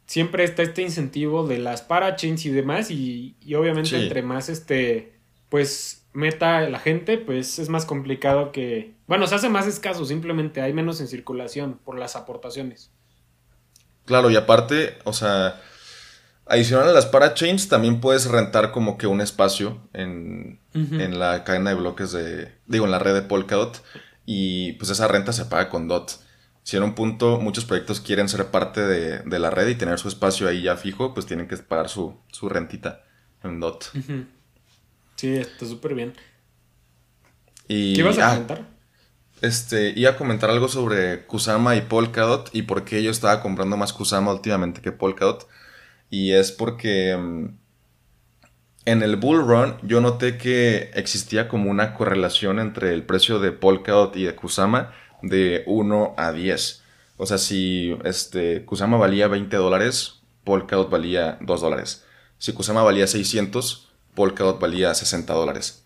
siempre 0.06 0.44
está 0.44 0.64
este 0.64 0.82
incentivo 0.82 1.48
de 1.48 1.60
las 1.60 1.82
parachains 1.82 2.46
y 2.46 2.50
demás 2.50 2.92
y, 2.92 3.36
y 3.42 3.56
obviamente 3.56 4.02
entre 4.02 4.22
más 4.22 4.50
este 4.50 5.14
pues 5.50 6.06
meta 6.14 6.62
la 6.70 6.80
gente 6.80 7.18
pues 7.18 7.60
es 7.60 7.70
más 7.70 7.86
complicado 7.86 8.52
que 8.52 8.94
bueno 9.08 9.28
se 9.28 9.36
hace 9.36 9.50
más 9.50 9.68
escaso 9.68 10.06
simplemente 10.06 10.62
hay 10.62 10.74
menos 10.74 11.00
en 11.02 11.08
circulación 11.08 11.80
por 11.84 11.98
las 11.98 12.16
aportaciones. 12.16 12.92
Claro 14.06 14.30
y 14.30 14.36
aparte 14.36 14.98
o 15.06 15.14
sea 15.14 15.62
adicional 16.46 16.90
a 16.90 16.94
las 16.94 17.06
parachains 17.06 17.70
también 17.70 18.02
puedes 18.02 18.26
rentar 18.26 18.72
como 18.72 18.98
que 18.98 19.08
un 19.08 19.22
espacio 19.22 19.80
en, 19.94 20.60
en 20.74 21.18
la 21.18 21.46
cadena 21.46 21.70
de 21.70 21.78
bloques 21.78 22.12
de 22.12 22.52
digo 22.68 22.86
en 22.86 22.92
la 22.92 23.00
red 23.00 23.14
de 23.14 23.22
Polkadot 23.22 23.82
y 24.26 24.74
pues 24.74 24.90
esa 24.90 25.08
renta 25.08 25.32
se 25.32 25.46
paga 25.46 25.70
con 25.70 25.88
DOT 25.88 26.12
si 26.64 26.78
en 26.78 26.84
un 26.84 26.96
punto 26.96 27.40
muchos 27.40 27.66
proyectos 27.66 28.00
quieren 28.00 28.30
ser 28.30 28.48
parte 28.48 28.82
de, 28.82 29.40
la 29.40 29.50
red 29.50 29.68
y 29.68 29.76
tener 29.76 30.00
su 30.00 30.08
espacio 30.08 30.48
ahí 30.48 30.64
ya 30.64 30.78
fijo, 30.78 31.14
pues 31.14 31.26
tienen 31.26 31.48
que 31.48 31.58
pagar 31.58 31.90
su, 31.90 32.18
su 32.32 32.48
rentita 32.50 33.04
en 33.44 33.60
DOT. 33.60 33.86
Sí, 35.16 35.36
está 35.36 35.66
súper 35.66 35.94
bien. 35.94 36.14
Y, 37.68 37.94
¿Qué 37.94 38.02
ibas 38.02 38.18
a 38.18 38.28
ah, 38.28 38.34
comentar? 38.34 38.68
Este, 39.42 39.94
iba 39.96 40.12
a 40.12 40.18
comentar 40.18 40.50
algo 40.50 40.70
sobre 40.70 41.26
Kusama 41.26 41.76
y 41.76 41.82
Polkadot 41.82 42.50
y 42.54 42.62
por 42.64 42.86
qué 42.86 43.04
yo 43.04 43.12
estaba 43.12 43.42
comprando 43.42 43.76
más 43.76 43.92
Kusama 43.92 44.32
últimamente 44.32 44.82
que 44.82 44.92
Polkadot. 44.92 45.48
Y 46.10 46.32
es 46.32 46.52
porque 46.52 47.18
mm, 47.18 47.58
en 48.86 49.04
el 49.04 49.18
Bull 49.18 49.46
Run 49.46 49.76
yo 49.84 50.00
noté 50.00 50.38
que 50.38 50.92
existía 50.94 51.48
como 51.48 51.70
una 51.70 51.94
correlación 51.94 52.60
entre 52.60 52.94
el 52.94 53.04
precio 53.04 53.40
de 53.40 53.52
Polkadot 53.52 54.16
y 54.16 54.24
de 54.24 54.36
Kusama 54.36 54.94
de 55.24 55.64
1 55.66 56.14
a 56.18 56.32
10. 56.32 56.84
O 57.18 57.26
sea, 57.26 57.40
si 57.40 57.98
este, 58.04 58.66
Kusama 58.66 58.98
valía 58.98 59.28
20 59.28 59.56
dólares, 59.58 60.20
Polkadot 60.44 60.90
valía 60.90 61.38
2 61.42 61.62
dólares. 61.62 62.06
Si 62.38 62.54
Kusama 62.54 62.84
valía 62.84 63.08
600, 63.08 63.90
Polkadot 64.14 64.60
valía 64.60 64.94
60 64.94 65.34
dólares. 65.34 65.84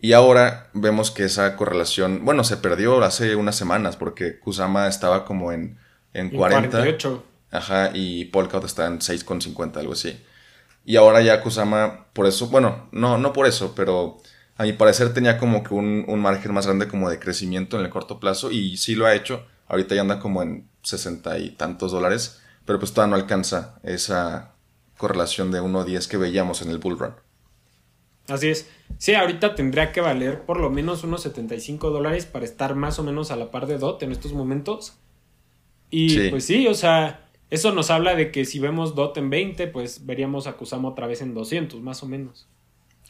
Y 0.00 0.14
ahora 0.14 0.68
vemos 0.72 1.12
que 1.12 1.24
esa 1.24 1.54
correlación, 1.56 2.24
bueno, 2.24 2.42
se 2.42 2.56
perdió 2.56 3.00
hace 3.04 3.36
unas 3.36 3.54
semanas 3.54 3.96
porque 3.96 4.40
Kusama 4.40 4.88
estaba 4.88 5.24
como 5.24 5.52
en, 5.52 5.78
en 6.12 6.30
40. 6.30 6.70
48. 6.70 7.24
Ajá, 7.52 7.90
y 7.94 8.24
Polkadot 8.24 8.64
está 8.64 8.86
en 8.86 8.98
6,50, 8.98 9.76
algo 9.76 9.92
así. 9.92 10.18
Y 10.84 10.96
ahora 10.96 11.20
ya 11.20 11.42
Kusama, 11.42 12.06
por 12.14 12.26
eso, 12.26 12.48
bueno, 12.48 12.88
no, 12.90 13.18
no 13.18 13.32
por 13.32 13.46
eso, 13.46 13.74
pero 13.76 14.20
a 14.56 14.64
mi 14.64 14.72
parecer 14.72 15.14
tenía 15.14 15.38
como 15.38 15.62
que 15.62 15.74
un, 15.74 16.20
margen 16.20 16.52
más 16.52 16.66
grande 16.66 16.88
como 16.88 17.08
de 17.08 17.18
crecimiento 17.18 17.78
en 17.78 17.84
el 17.84 17.90
corto 17.90 18.20
plazo 18.20 18.50
y 18.50 18.76
sí 18.76 18.94
lo 18.94 19.06
ha 19.06 19.14
hecho. 19.14 19.46
Ahorita 19.66 19.94
ya 19.94 20.02
anda 20.02 20.18
como 20.18 20.42
en 20.42 20.68
sesenta 20.82 21.38
y 21.38 21.50
tantos 21.50 21.92
dólares, 21.92 22.40
pero 22.64 22.78
pues 22.78 22.92
todavía 22.92 23.16
no 23.16 23.22
alcanza 23.22 23.78
esa 23.82 24.52
correlación 24.98 25.50
de 25.50 25.60
1.10 25.60 26.06
que 26.08 26.16
veíamos 26.16 26.62
en 26.62 26.70
el 26.70 26.78
bull 26.78 26.98
run. 26.98 27.14
Así 28.28 28.48
es. 28.48 28.68
Sí, 28.98 29.14
ahorita 29.14 29.54
tendría 29.54 29.90
que 29.90 30.00
valer 30.00 30.42
por 30.42 30.60
lo 30.60 30.70
menos 30.70 31.02
unos 31.02 31.22
75 31.22 31.90
dólares 31.90 32.26
para 32.26 32.44
estar 32.44 32.74
más 32.74 32.98
o 32.98 33.02
menos 33.02 33.30
a 33.30 33.36
la 33.36 33.50
par 33.50 33.66
de 33.66 33.78
DOT 33.78 34.02
en 34.02 34.12
estos 34.12 34.32
momentos. 34.32 34.94
Y 35.90 36.30
pues 36.30 36.44
sí, 36.44 36.66
o 36.68 36.74
sea, 36.74 37.28
eso 37.50 37.72
nos 37.72 37.90
habla 37.90 38.14
de 38.14 38.30
que 38.30 38.44
si 38.44 38.58
vemos 38.58 38.94
DOT 38.94 39.18
en 39.18 39.30
20, 39.30 39.66
pues 39.66 40.06
veríamos 40.06 40.46
a 40.46 40.52
Kusama 40.54 40.88
otra 40.88 41.06
vez 41.06 41.20
en 41.20 41.34
200, 41.34 41.80
más 41.80 42.02
o 42.02 42.06
menos. 42.06 42.48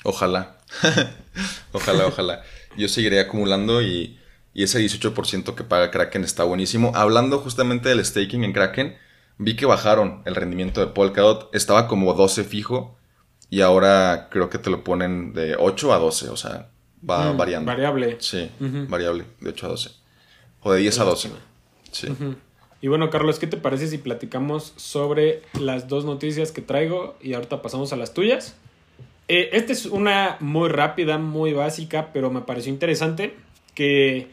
Ojalá. 0.04 0.58
ojalá, 1.72 2.06
ojalá. 2.06 2.42
Yo 2.76 2.88
seguiré 2.88 3.20
acumulando 3.20 3.82
y, 3.82 4.18
ese 4.54 4.80
18% 4.80 5.54
que 5.54 5.64
paga 5.64 5.90
Kraken 5.90 6.24
está 6.24 6.44
buenísimo. 6.44 6.92
Hablando 6.94 7.38
justamente 7.38 7.88
del 7.88 8.04
staking 8.04 8.44
en 8.44 8.52
Kraken, 8.52 8.96
vi 9.38 9.56
que 9.56 9.64
bajaron 9.64 10.22
el 10.26 10.34
rendimiento 10.34 10.80
de 10.80 10.88
Polkadot. 10.88 11.54
Estaba 11.54 11.88
como 11.88 12.12
12 12.12 12.44
fijo 12.44 12.98
y 13.48 13.62
ahora 13.62 14.28
creo 14.30 14.50
que 14.50 14.58
te 14.58 14.68
lo 14.68 14.84
ponen 14.84 15.32
de 15.32 15.56
8 15.58 15.92
a 15.94 15.98
12. 15.98 16.28
O 16.28 16.36
sea, 16.36 16.68
va 17.08 17.32
mm, 17.32 17.36
variando. 17.38 17.66
Variable. 17.66 18.16
Sí, 18.20 18.50
variable, 18.60 19.24
de 19.40 19.50
8 19.50 19.66
a 19.66 19.68
12. 19.70 19.90
O 20.60 20.72
de 20.72 20.80
10 20.80 20.98
a 20.98 21.04
12. 21.04 21.30
Sí. 21.90 22.08
Y 22.82 22.88
bueno, 22.88 23.10
Carlos, 23.10 23.38
¿qué 23.38 23.46
te 23.46 23.56
parece 23.56 23.86
si 23.86 23.98
platicamos 23.98 24.74
sobre 24.76 25.42
las 25.58 25.88
dos 25.88 26.04
noticias 26.04 26.50
que 26.50 26.62
traigo 26.62 27.16
y 27.22 27.34
ahorita 27.34 27.62
pasamos 27.62 27.92
a 27.92 27.96
las 27.96 28.12
tuyas? 28.12 28.56
Eh, 29.28 29.50
esta 29.52 29.72
es 29.72 29.86
una 29.86 30.36
muy 30.40 30.68
rápida, 30.68 31.18
muy 31.18 31.52
básica, 31.52 32.10
pero 32.12 32.30
me 32.30 32.42
pareció 32.42 32.72
interesante 32.72 33.34
que 33.74 34.28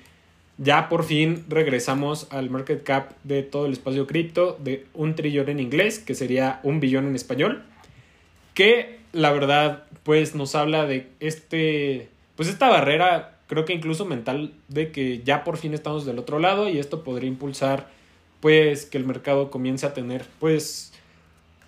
ya 0.58 0.90
por 0.90 1.04
fin 1.06 1.46
regresamos 1.48 2.28
al 2.32 2.50
market 2.50 2.84
cap 2.84 3.14
de 3.24 3.44
todo 3.44 3.66
el 3.66 3.72
espacio 3.74 4.08
cripto 4.08 4.58
de 4.60 4.86
un 4.94 5.16
trillón 5.16 5.50
en 5.50 5.60
inglés, 5.60 6.00
que 6.00 6.16
sería 6.16 6.60
un 6.64 6.80
billón 6.80 7.08
en 7.08 7.16
español, 7.16 7.64
que 8.54 9.00
la 9.14 9.32
verdad 9.32 9.86
pues 10.04 10.36
nos 10.36 10.56
habla 10.56 10.86
de 10.86 11.08
este, 11.20 12.10
pues 12.36 12.50
esta 12.50 12.68
barrera, 12.68 13.38
creo 13.48 13.64
que 13.64 13.74
incluso 13.74 14.06
mental, 14.06 14.54
de 14.68 14.92
que 14.92 15.22
ya 15.24 15.44
por 15.44 15.58
fin 15.58 15.74
estamos 15.74 16.06
del 16.06 16.20
otro 16.20 16.40
lado 16.40 16.68
y 16.68 16.78
esto 16.78 17.04
podría 17.04 17.30
impulsar 17.30 17.88
pues 18.42 18.86
que 18.86 18.98
el 18.98 19.06
mercado 19.06 19.52
comience 19.52 19.86
a 19.86 19.94
tener 19.94 20.26
pues 20.40 20.89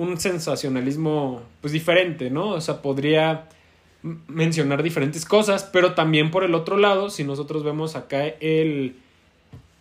un 0.01 0.19
sensacionalismo 0.19 1.43
pues 1.61 1.71
diferente, 1.71 2.31
¿no? 2.31 2.49
O 2.49 2.61
sea, 2.61 2.81
podría 2.81 3.47
mencionar 4.27 4.81
diferentes 4.81 5.25
cosas, 5.25 5.69
pero 5.71 5.93
también 5.93 6.31
por 6.31 6.43
el 6.43 6.55
otro 6.55 6.77
lado, 6.77 7.11
si 7.11 7.23
nosotros 7.23 7.63
vemos 7.63 7.95
acá 7.95 8.25
el 8.25 8.95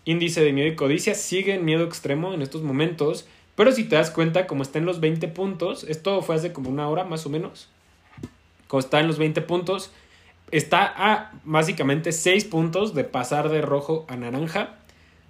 índice 0.04 0.44
de 0.44 0.52
miedo 0.52 0.68
y 0.68 0.76
codicia, 0.76 1.14
sigue 1.14 1.54
en 1.54 1.64
miedo 1.64 1.84
extremo 1.84 2.34
en 2.34 2.42
estos 2.42 2.60
momentos, 2.62 3.26
pero 3.56 3.72
si 3.72 3.84
te 3.84 3.96
das 3.96 4.10
cuenta, 4.10 4.46
como 4.46 4.62
está 4.62 4.78
en 4.78 4.84
los 4.84 5.00
20 5.00 5.26
puntos, 5.28 5.84
esto 5.84 6.20
fue 6.20 6.34
hace 6.34 6.52
como 6.52 6.68
una 6.68 6.86
hora 6.90 7.04
más 7.04 7.24
o 7.24 7.30
menos, 7.30 7.68
como 8.68 8.80
está 8.80 9.00
en 9.00 9.06
los 9.06 9.16
20 9.16 9.40
puntos, 9.40 9.90
está 10.50 10.84
a 10.84 11.32
básicamente 11.44 12.12
6 12.12 12.44
puntos 12.44 12.92
de 12.92 13.04
pasar 13.04 13.48
de 13.48 13.62
rojo 13.62 14.04
a 14.06 14.16
naranja, 14.16 14.76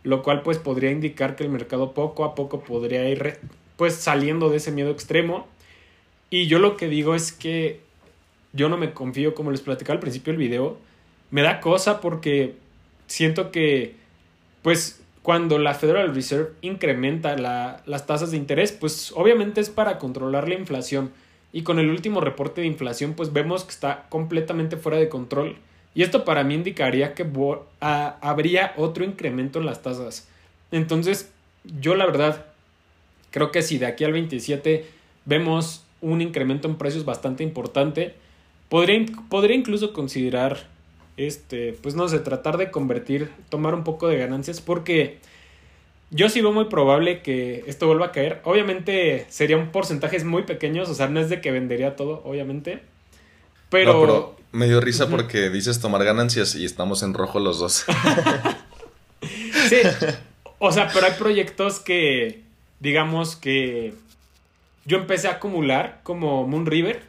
lo 0.02 0.24
cual 0.24 0.42
pues 0.42 0.58
podría 0.58 0.90
indicar 0.90 1.36
que 1.36 1.44
el 1.44 1.50
mercado 1.50 1.92
poco 1.92 2.24
a 2.24 2.34
poco 2.34 2.60
podría 2.60 3.08
ir 3.08 3.38
pues 3.80 3.94
saliendo 3.94 4.50
de 4.50 4.58
ese 4.58 4.72
miedo 4.72 4.90
extremo. 4.90 5.48
Y 6.28 6.48
yo 6.48 6.58
lo 6.58 6.76
que 6.76 6.86
digo 6.86 7.14
es 7.14 7.32
que 7.32 7.80
yo 8.52 8.68
no 8.68 8.76
me 8.76 8.92
confío, 8.92 9.34
como 9.34 9.52
les 9.52 9.62
platicaba 9.62 9.94
al 9.94 10.00
principio 10.00 10.34
del 10.34 10.38
video, 10.38 10.76
me 11.30 11.40
da 11.40 11.60
cosa 11.60 12.02
porque 12.02 12.56
siento 13.06 13.50
que, 13.50 13.94
pues, 14.60 15.00
cuando 15.22 15.58
la 15.58 15.72
Federal 15.72 16.14
Reserve 16.14 16.50
incrementa 16.60 17.38
las 17.38 18.06
tasas 18.06 18.32
de 18.32 18.36
interés, 18.36 18.70
pues 18.72 19.14
obviamente 19.16 19.62
es 19.62 19.70
para 19.70 19.96
controlar 19.96 20.46
la 20.46 20.56
inflación. 20.56 21.10
Y 21.50 21.62
con 21.62 21.78
el 21.78 21.88
último 21.88 22.20
reporte 22.20 22.60
de 22.60 22.66
inflación, 22.66 23.14
pues 23.14 23.32
vemos 23.32 23.64
que 23.64 23.70
está 23.70 24.04
completamente 24.10 24.76
fuera 24.76 24.98
de 24.98 25.08
control. 25.08 25.56
Y 25.94 26.02
esto 26.02 26.26
para 26.26 26.44
mí 26.44 26.52
indicaría 26.52 27.14
que 27.14 27.26
habría 27.80 28.74
otro 28.76 29.04
incremento 29.04 29.58
en 29.58 29.64
las 29.64 29.80
tasas. 29.80 30.28
Entonces, 30.70 31.32
yo 31.80 31.94
la 31.94 32.04
verdad 32.04 32.44
Creo 33.30 33.50
que 33.52 33.62
si 33.62 33.78
de 33.78 33.86
aquí 33.86 34.04
al 34.04 34.12
27 34.12 34.86
vemos 35.24 35.84
un 36.00 36.20
incremento 36.20 36.68
en 36.68 36.76
precios 36.76 37.04
bastante 37.04 37.44
importante, 37.44 38.14
podría, 38.68 39.06
podría 39.28 39.56
incluso 39.56 39.92
considerar, 39.92 40.68
este, 41.16 41.76
pues 41.82 41.94
no 41.94 42.08
sé, 42.08 42.18
tratar 42.20 42.56
de 42.56 42.70
convertir, 42.70 43.30
tomar 43.48 43.74
un 43.74 43.84
poco 43.84 44.08
de 44.08 44.18
ganancias, 44.18 44.60
porque 44.60 45.18
yo 46.10 46.28
sí 46.28 46.40
veo 46.40 46.52
muy 46.52 46.64
probable 46.64 47.22
que 47.22 47.64
esto 47.66 47.86
vuelva 47.86 48.06
a 48.06 48.12
caer. 48.12 48.40
Obviamente 48.44 49.26
serían 49.28 49.70
porcentajes 49.70 50.24
muy 50.24 50.42
pequeños, 50.42 50.88
o 50.88 50.94
sea, 50.94 51.08
no 51.08 51.20
es 51.20 51.28
de 51.28 51.40
que 51.40 51.50
vendería 51.50 51.96
todo, 51.96 52.22
obviamente. 52.24 52.82
Pero, 53.68 54.00
pero 54.00 54.36
me 54.50 54.66
dio 54.66 54.80
risa 54.80 55.08
porque 55.08 55.50
dices 55.50 55.80
tomar 55.80 56.02
ganancias 56.02 56.56
y 56.56 56.64
estamos 56.64 57.04
en 57.04 57.14
rojo 57.14 57.38
los 57.38 57.60
dos. 57.60 57.84
sí, 59.68 59.76
o 60.58 60.72
sea, 60.72 60.90
pero 60.92 61.06
hay 61.06 61.12
proyectos 61.12 61.78
que 61.78 62.42
digamos 62.80 63.36
que 63.36 63.94
yo 64.84 64.98
empecé 64.98 65.28
a 65.28 65.32
acumular 65.32 66.00
como 66.02 66.46
Moon 66.46 66.66
River, 66.66 67.02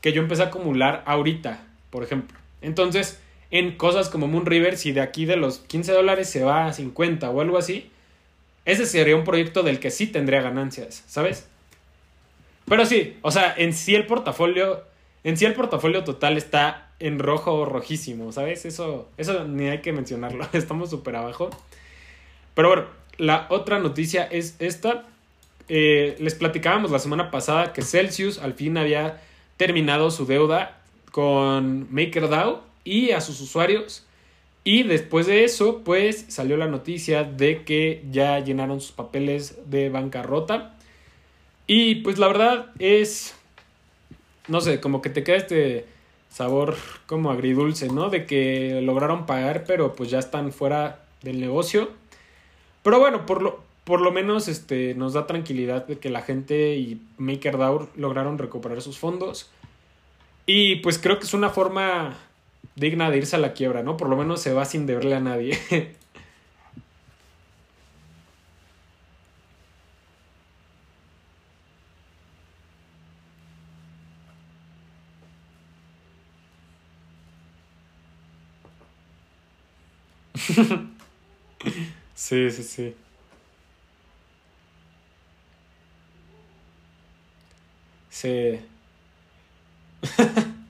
que 0.00 0.12
yo 0.12 0.22
empecé 0.22 0.42
a 0.42 0.46
acumular 0.46 1.02
ahorita, 1.06 1.62
por 1.90 2.02
ejemplo. 2.02 2.38
Entonces, 2.62 3.20
en 3.50 3.76
cosas 3.76 4.08
como 4.08 4.28
Moon 4.28 4.46
River, 4.46 4.76
si 4.78 4.92
de 4.92 5.00
aquí 5.00 5.26
de 5.26 5.36
los 5.36 5.58
15 5.58 5.92
dólares 5.92 6.30
se 6.30 6.44
va 6.44 6.66
a 6.66 6.72
50 6.72 7.28
o 7.30 7.40
algo 7.40 7.58
así, 7.58 7.90
ese 8.64 8.86
sería 8.86 9.16
un 9.16 9.24
proyecto 9.24 9.62
del 9.62 9.80
que 9.80 9.90
sí 9.90 10.06
tendría 10.06 10.40
ganancias, 10.40 11.04
¿sabes? 11.06 11.46
Pero 12.66 12.86
sí, 12.86 13.18
o 13.22 13.30
sea, 13.30 13.52
en 13.56 13.72
sí 13.74 13.96
el 13.96 14.06
portafolio, 14.06 14.84
en 15.24 15.36
sí 15.36 15.44
el 15.44 15.54
portafolio 15.54 16.04
total 16.04 16.36
está 16.36 16.90
en 17.00 17.18
rojo 17.18 17.54
o 17.54 17.64
rojísimo, 17.64 18.30
¿sabes? 18.30 18.64
Eso, 18.64 19.08
eso 19.16 19.44
ni 19.44 19.68
hay 19.68 19.80
que 19.80 19.92
mencionarlo, 19.92 20.46
estamos 20.52 20.90
súper 20.90 21.16
abajo. 21.16 21.50
Pero 22.54 22.68
bueno, 22.68 22.84
la 23.20 23.46
otra 23.50 23.78
noticia 23.78 24.24
es 24.24 24.56
esta. 24.58 25.04
Eh, 25.68 26.16
les 26.18 26.34
platicábamos 26.34 26.90
la 26.90 26.98
semana 26.98 27.30
pasada 27.30 27.74
que 27.74 27.82
Celsius 27.82 28.38
al 28.38 28.54
fin 28.54 28.78
había 28.78 29.20
terminado 29.58 30.10
su 30.10 30.24
deuda 30.24 30.80
con 31.12 31.86
MakerDAO 31.92 32.62
y 32.82 33.10
a 33.10 33.20
sus 33.20 33.40
usuarios. 33.42 34.06
Y 34.64 34.84
después 34.84 35.26
de 35.26 35.44
eso, 35.44 35.82
pues 35.84 36.24
salió 36.28 36.56
la 36.56 36.66
noticia 36.66 37.22
de 37.24 37.62
que 37.62 38.02
ya 38.10 38.40
llenaron 38.40 38.80
sus 38.80 38.92
papeles 38.92 39.58
de 39.66 39.90
bancarrota. 39.90 40.74
Y 41.66 41.96
pues 41.96 42.18
la 42.18 42.28
verdad 42.28 42.70
es, 42.78 43.34
no 44.48 44.62
sé, 44.62 44.80
como 44.80 45.02
que 45.02 45.10
te 45.10 45.24
queda 45.24 45.36
este 45.36 45.84
sabor 46.30 46.76
como 47.06 47.30
agridulce, 47.30 47.88
¿no? 47.88 48.08
De 48.08 48.24
que 48.24 48.80
lograron 48.82 49.26
pagar, 49.26 49.64
pero 49.66 49.94
pues 49.94 50.08
ya 50.08 50.18
están 50.18 50.52
fuera 50.52 51.00
del 51.22 51.38
negocio. 51.38 51.99
Pero 52.82 52.98
bueno, 52.98 53.26
por 53.26 53.42
lo, 53.42 53.62
por 53.84 54.00
lo 54.00 54.12
menos 54.12 54.48
este, 54.48 54.94
nos 54.94 55.12
da 55.12 55.26
tranquilidad 55.26 55.86
de 55.86 55.98
que 55.98 56.10
la 56.10 56.22
gente 56.22 56.76
y 56.76 57.00
MakerDAO 57.18 57.88
lograron 57.96 58.38
recuperar 58.38 58.80
sus 58.82 58.98
fondos. 58.98 59.50
Y 60.46 60.76
pues 60.76 60.98
creo 60.98 61.18
que 61.18 61.24
es 61.26 61.34
una 61.34 61.50
forma 61.50 62.16
digna 62.76 63.10
de 63.10 63.18
irse 63.18 63.36
a 63.36 63.38
la 63.38 63.52
quiebra, 63.52 63.82
¿no? 63.82 63.96
Por 63.96 64.08
lo 64.08 64.16
menos 64.16 64.40
se 64.40 64.52
va 64.52 64.64
sin 64.64 64.86
deberle 64.86 65.14
a 65.14 65.20
nadie. 65.20 65.58
sí, 82.30 82.50
sí, 82.52 82.62
sí. 82.62 82.96
Sí. 88.08 88.60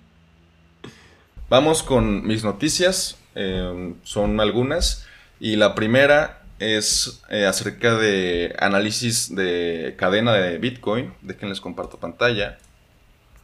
Vamos 1.51 1.83
con 1.83 2.27
mis 2.27 2.45
noticias, 2.45 3.19
em, 3.35 3.97
son 4.05 4.41
algunas, 4.41 5.07
y 5.39 5.57
la 5.57 5.75
primera 5.75 6.43
es 6.61 7.21
eh, 7.29 7.45
acerca 7.45 7.95
de 7.97 8.57
análisis 8.59 9.35
de 9.35 9.97
cadena 9.99 10.33
de 10.33 10.57
Bitcoin. 10.57 11.13
Dejen 11.21 11.51
les 11.51 11.61
comparto 11.61 11.99
pantalla. 11.99 12.59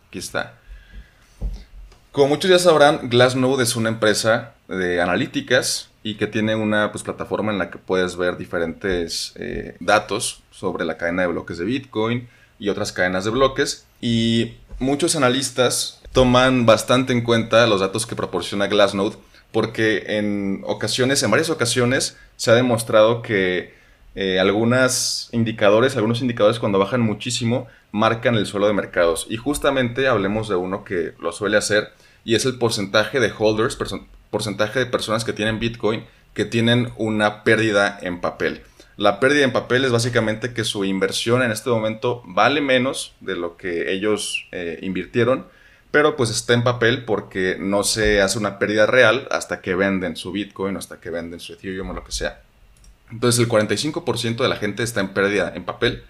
Aquí 0.09 0.19
está. 0.19 0.55
Como 2.13 2.29
muchos 2.29 2.51
ya 2.51 2.59
sabrán, 2.59 3.11
Glassnode 3.11 3.65
es 3.65 3.77
una 3.77 3.91
empresa 3.91 4.55
de 4.69 5.03
analíticas 5.03 5.91
y 6.07 6.15
que 6.15 6.29
tiene 6.29 6.55
una 6.55 6.93
pues, 6.93 7.03
plataforma 7.03 7.51
en 7.51 7.59
la 7.59 7.69
que 7.69 7.79
puedes 7.79 8.17
ver 8.17 8.37
diferentes 8.37 9.33
eh, 9.35 9.75
datos 9.81 10.45
sobre 10.53 10.85
la 10.85 10.99
cadena 10.99 11.23
de 11.23 11.29
bloques 11.29 11.59
de 11.59 11.65
Bitcoin 11.65 12.29
y 12.61 12.69
otras 12.69 12.93
cadenas 12.93 13.25
de 13.25 13.33
bloques. 13.33 13.89
Y 14.01 14.53
muchos 14.79 15.17
analistas 15.17 16.01
toman 16.13 16.65
bastante 16.65 17.13
en 17.13 17.23
cuenta 17.23 17.67
los 17.67 17.81
datos 17.81 18.07
que 18.07 18.15
proporciona 18.15 18.69
Glassnode 18.69 19.17
porque 19.51 20.05
en 20.19 20.63
ocasiones, 20.65 21.25
en 21.25 21.33
varias 21.33 21.51
ocasiones, 21.51 22.17
se 22.37 22.53
ha 22.53 22.55
demostrado 22.55 23.21
que 23.21 23.75
eh, 24.15 24.39
algunos 24.39 25.29
indicadores, 25.33 25.97
algunos 25.97 26.21
indicadores 26.21 26.61
cuando 26.61 26.79
bajan 26.79 27.01
muchísimo, 27.01 27.67
marcan 27.91 28.37
el 28.37 28.47
suelo 28.47 28.69
de 28.69 28.75
mercados. 28.75 29.27
Y 29.29 29.39
justamente 29.39 30.07
hablemos 30.07 30.49
de 30.49 30.55
uno 30.55 30.85
que 30.85 31.15
lo 31.19 31.33
suele 31.33 31.57
hacer, 31.57 31.89
y 32.25 32.37
es 32.37 32.45
el 32.45 32.59
porcentaje 32.59 33.19
de 33.19 33.33
holders, 33.37 33.75
porcentaje 34.37 34.79
de 34.79 34.87
personas 34.87 35.25
que 35.25 35.33
tienen 35.33 35.59
Bitcoin 35.59 36.05
que 36.35 36.45
tienen 36.45 36.93
una 36.97 37.45
pérdida 37.45 37.99
en 38.03 38.21
papel. 38.21 38.63
La 38.97 39.21
pérdida 39.21 39.45
en 39.45 39.53
papel 39.53 39.85
es 39.85 39.93
básicamente 39.93 40.53
que 40.53 40.65
su 40.65 40.85
inversión 40.85 41.43
en 41.43 41.51
este 41.51 41.71
momento 41.71 42.23
vale 42.27 42.61
menos 42.61 43.15
de 43.21 43.37
lo 43.37 43.57
que 43.57 43.93
ellos 43.93 44.47
eh, 44.53 44.79
invirtieron 44.83 45.47
pero 45.97 46.15
pues 46.15 46.29
está 46.29 46.53
en 46.53 46.63
papel 46.63 47.05
porque 47.05 47.57
no 47.59 47.83
se 47.83 48.21
hace 48.21 48.39
una 48.39 48.59
pérdida 48.59 48.85
real 48.85 49.27
hasta 49.31 49.63
que 49.63 49.75
venden 49.75 50.15
su 50.15 50.31
Bitcoin, 50.31 50.77
hasta 50.77 51.01
que 51.01 51.09
venden 51.09 51.41
su 51.41 51.55
Ethereum 51.55 51.89
o 51.89 51.95
lo 51.95 52.05
que 52.05 52.13
sea. 52.13 52.43
Entonces 53.11 53.41
el 53.41 53.49
45% 53.49 54.37
de 54.37 54.49
la 54.51 54.57
gente 54.57 54.83
está 54.83 55.01
en 55.01 55.15
pérdida 55.15 55.53
en 55.55 55.65
papel 55.65 56.03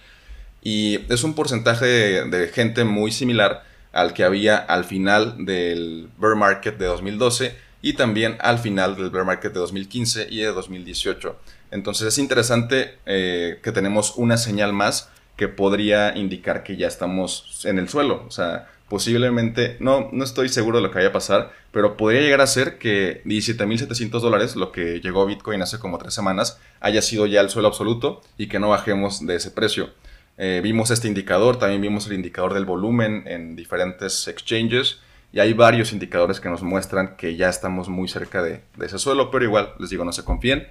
y 0.60 1.00
es 1.08 1.22
un 1.22 1.34
porcentaje 1.34 1.86
de, 1.86 2.48
gente 2.48 2.82
muy 2.82 3.12
similar 3.12 3.64
al 3.92 4.12
que 4.12 4.24
había 4.24 4.56
al 4.56 4.84
final 4.84 5.44
del 5.44 6.08
bear 6.18 6.34
market 6.34 6.78
de 6.78 6.86
2012 6.86 7.56
y 7.86 7.92
también 7.92 8.36
al 8.40 8.58
final 8.58 8.96
del 8.96 9.10
bear 9.10 9.24
market 9.24 9.52
de 9.52 9.60
2015 9.60 10.26
y 10.28 10.38
de 10.38 10.46
2018. 10.46 11.36
Entonces 11.70 12.08
es 12.08 12.18
interesante 12.18 12.98
eh, 13.06 13.60
que 13.62 13.70
tenemos 13.70 14.16
una 14.16 14.38
señal 14.38 14.72
más 14.72 15.08
que 15.36 15.46
podría 15.46 16.16
indicar 16.16 16.64
que 16.64 16.76
ya 16.76 16.88
estamos 16.88 17.64
en 17.64 17.78
el 17.78 17.88
suelo. 17.88 18.24
O 18.26 18.32
sea, 18.32 18.68
posiblemente, 18.88 19.76
no, 19.78 20.08
no 20.10 20.24
estoy 20.24 20.48
seguro 20.48 20.78
de 20.78 20.82
lo 20.82 20.90
que 20.90 20.96
vaya 20.96 21.10
a 21.10 21.12
pasar, 21.12 21.52
pero 21.70 21.96
podría 21.96 22.22
llegar 22.22 22.40
a 22.40 22.48
ser 22.48 22.78
que 22.78 23.22
17.700 23.22 24.18
dólares, 24.18 24.56
lo 24.56 24.72
que 24.72 25.00
llegó 25.00 25.24
Bitcoin 25.24 25.62
hace 25.62 25.78
como 25.78 25.98
tres 25.98 26.12
semanas, 26.12 26.58
haya 26.80 27.02
sido 27.02 27.26
ya 27.26 27.40
el 27.40 27.50
suelo 27.50 27.68
absoluto 27.68 28.20
y 28.36 28.48
que 28.48 28.58
no 28.58 28.70
bajemos 28.70 29.24
de 29.24 29.36
ese 29.36 29.52
precio. 29.52 29.90
Eh, 30.38 30.58
vimos 30.60 30.90
este 30.90 31.06
indicador, 31.06 31.60
también 31.60 31.82
vimos 31.82 32.08
el 32.08 32.14
indicador 32.14 32.52
del 32.52 32.64
volumen 32.64 33.22
en 33.26 33.54
diferentes 33.54 34.26
exchanges 34.26 34.98
y 35.32 35.40
hay 35.40 35.52
varios 35.52 35.92
indicadores 35.92 36.40
que 36.40 36.48
nos 36.48 36.62
muestran 36.62 37.16
que 37.16 37.36
ya 37.36 37.48
estamos 37.48 37.88
muy 37.88 38.08
cerca 38.08 38.42
de, 38.42 38.62
ese 38.80 38.98
suelo, 38.98 39.30
pero 39.30 39.44
igual 39.44 39.74
les 39.78 39.90
digo, 39.90 40.04
no 40.04 40.12
se 40.12 40.24
confíen. 40.24 40.66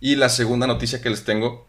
Y 0.00 0.16
la 0.16 0.28
segunda 0.28 0.66
noticia 0.66 1.00
que 1.00 1.10
les 1.10 1.24
tengo 1.24 1.66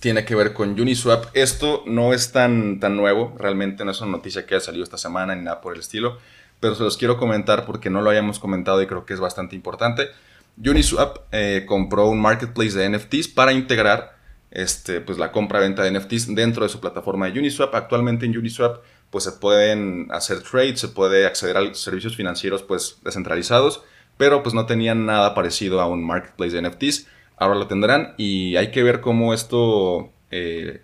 tiene 0.00 0.24
que 0.24 0.34
ver 0.34 0.52
con 0.52 0.70
Uniswap. 0.80 1.26
Esto 1.34 1.82
no 1.86 2.12
es 2.12 2.32
tan, 2.32 2.80
tan 2.80 2.96
nuevo, 2.96 3.36
realmente 3.38 3.84
no 3.84 3.90
es 3.90 4.00
una 4.00 4.12
noticia 4.12 4.46
que 4.46 4.54
haya 4.54 4.64
salido 4.64 4.84
esta 4.84 4.98
semana 4.98 5.34
ni 5.34 5.42
nada 5.42 5.60
por 5.60 5.74
el 5.74 5.80
estilo, 5.80 6.18
pero 6.60 6.74
se 6.74 6.82
los 6.82 6.96
quiero 6.96 7.18
comentar 7.18 7.66
porque 7.66 7.90
no 7.90 8.00
lo 8.00 8.10
hayamos 8.10 8.38
comentado 8.38 8.80
y 8.80 8.86
creo 8.86 9.04
que 9.04 9.12
es 9.12 9.20
bastante 9.20 9.54
importante. 9.54 10.08
Uniswap 10.56 11.18
eh, 11.32 11.64
compró 11.66 12.08
un 12.08 12.20
marketplace 12.20 12.78
de 12.78 12.88
NFTs 12.88 13.28
para 13.28 13.52
integrar 13.52 14.16
este, 14.50 15.00
pues, 15.00 15.18
la 15.18 15.32
compra-venta 15.32 15.82
de 15.82 15.90
NFTs 15.90 16.34
dentro 16.34 16.62
de 16.62 16.68
su 16.68 16.80
plataforma 16.80 17.28
de 17.28 17.38
Uniswap. 17.38 17.74
Actualmente 17.74 18.24
en 18.24 18.36
Uniswap 18.38 18.82
pues, 19.14 19.24
se 19.24 19.32
pueden 19.32 20.08
hacer 20.10 20.42
trades, 20.42 20.80
se 20.80 20.88
puede 20.88 21.24
acceder 21.26 21.56
a 21.56 21.74
servicios 21.74 22.16
financieros 22.16 22.62
pues, 22.62 22.98
descentralizados, 23.02 23.82
pero 24.16 24.42
pues, 24.42 24.54
no 24.54 24.66
tenían 24.66 25.06
nada 25.06 25.34
parecido 25.34 25.80
a 25.80 25.86
un 25.86 26.04
marketplace 26.04 26.54
de 26.54 26.68
NFTs 26.68 27.06
ahora 27.36 27.54
lo 27.54 27.66
tendrán 27.66 28.14
y 28.16 28.56
hay 28.56 28.70
que 28.70 28.82
ver 28.82 29.00
cómo 29.00 29.34
esto 29.34 30.12
eh, 30.30 30.82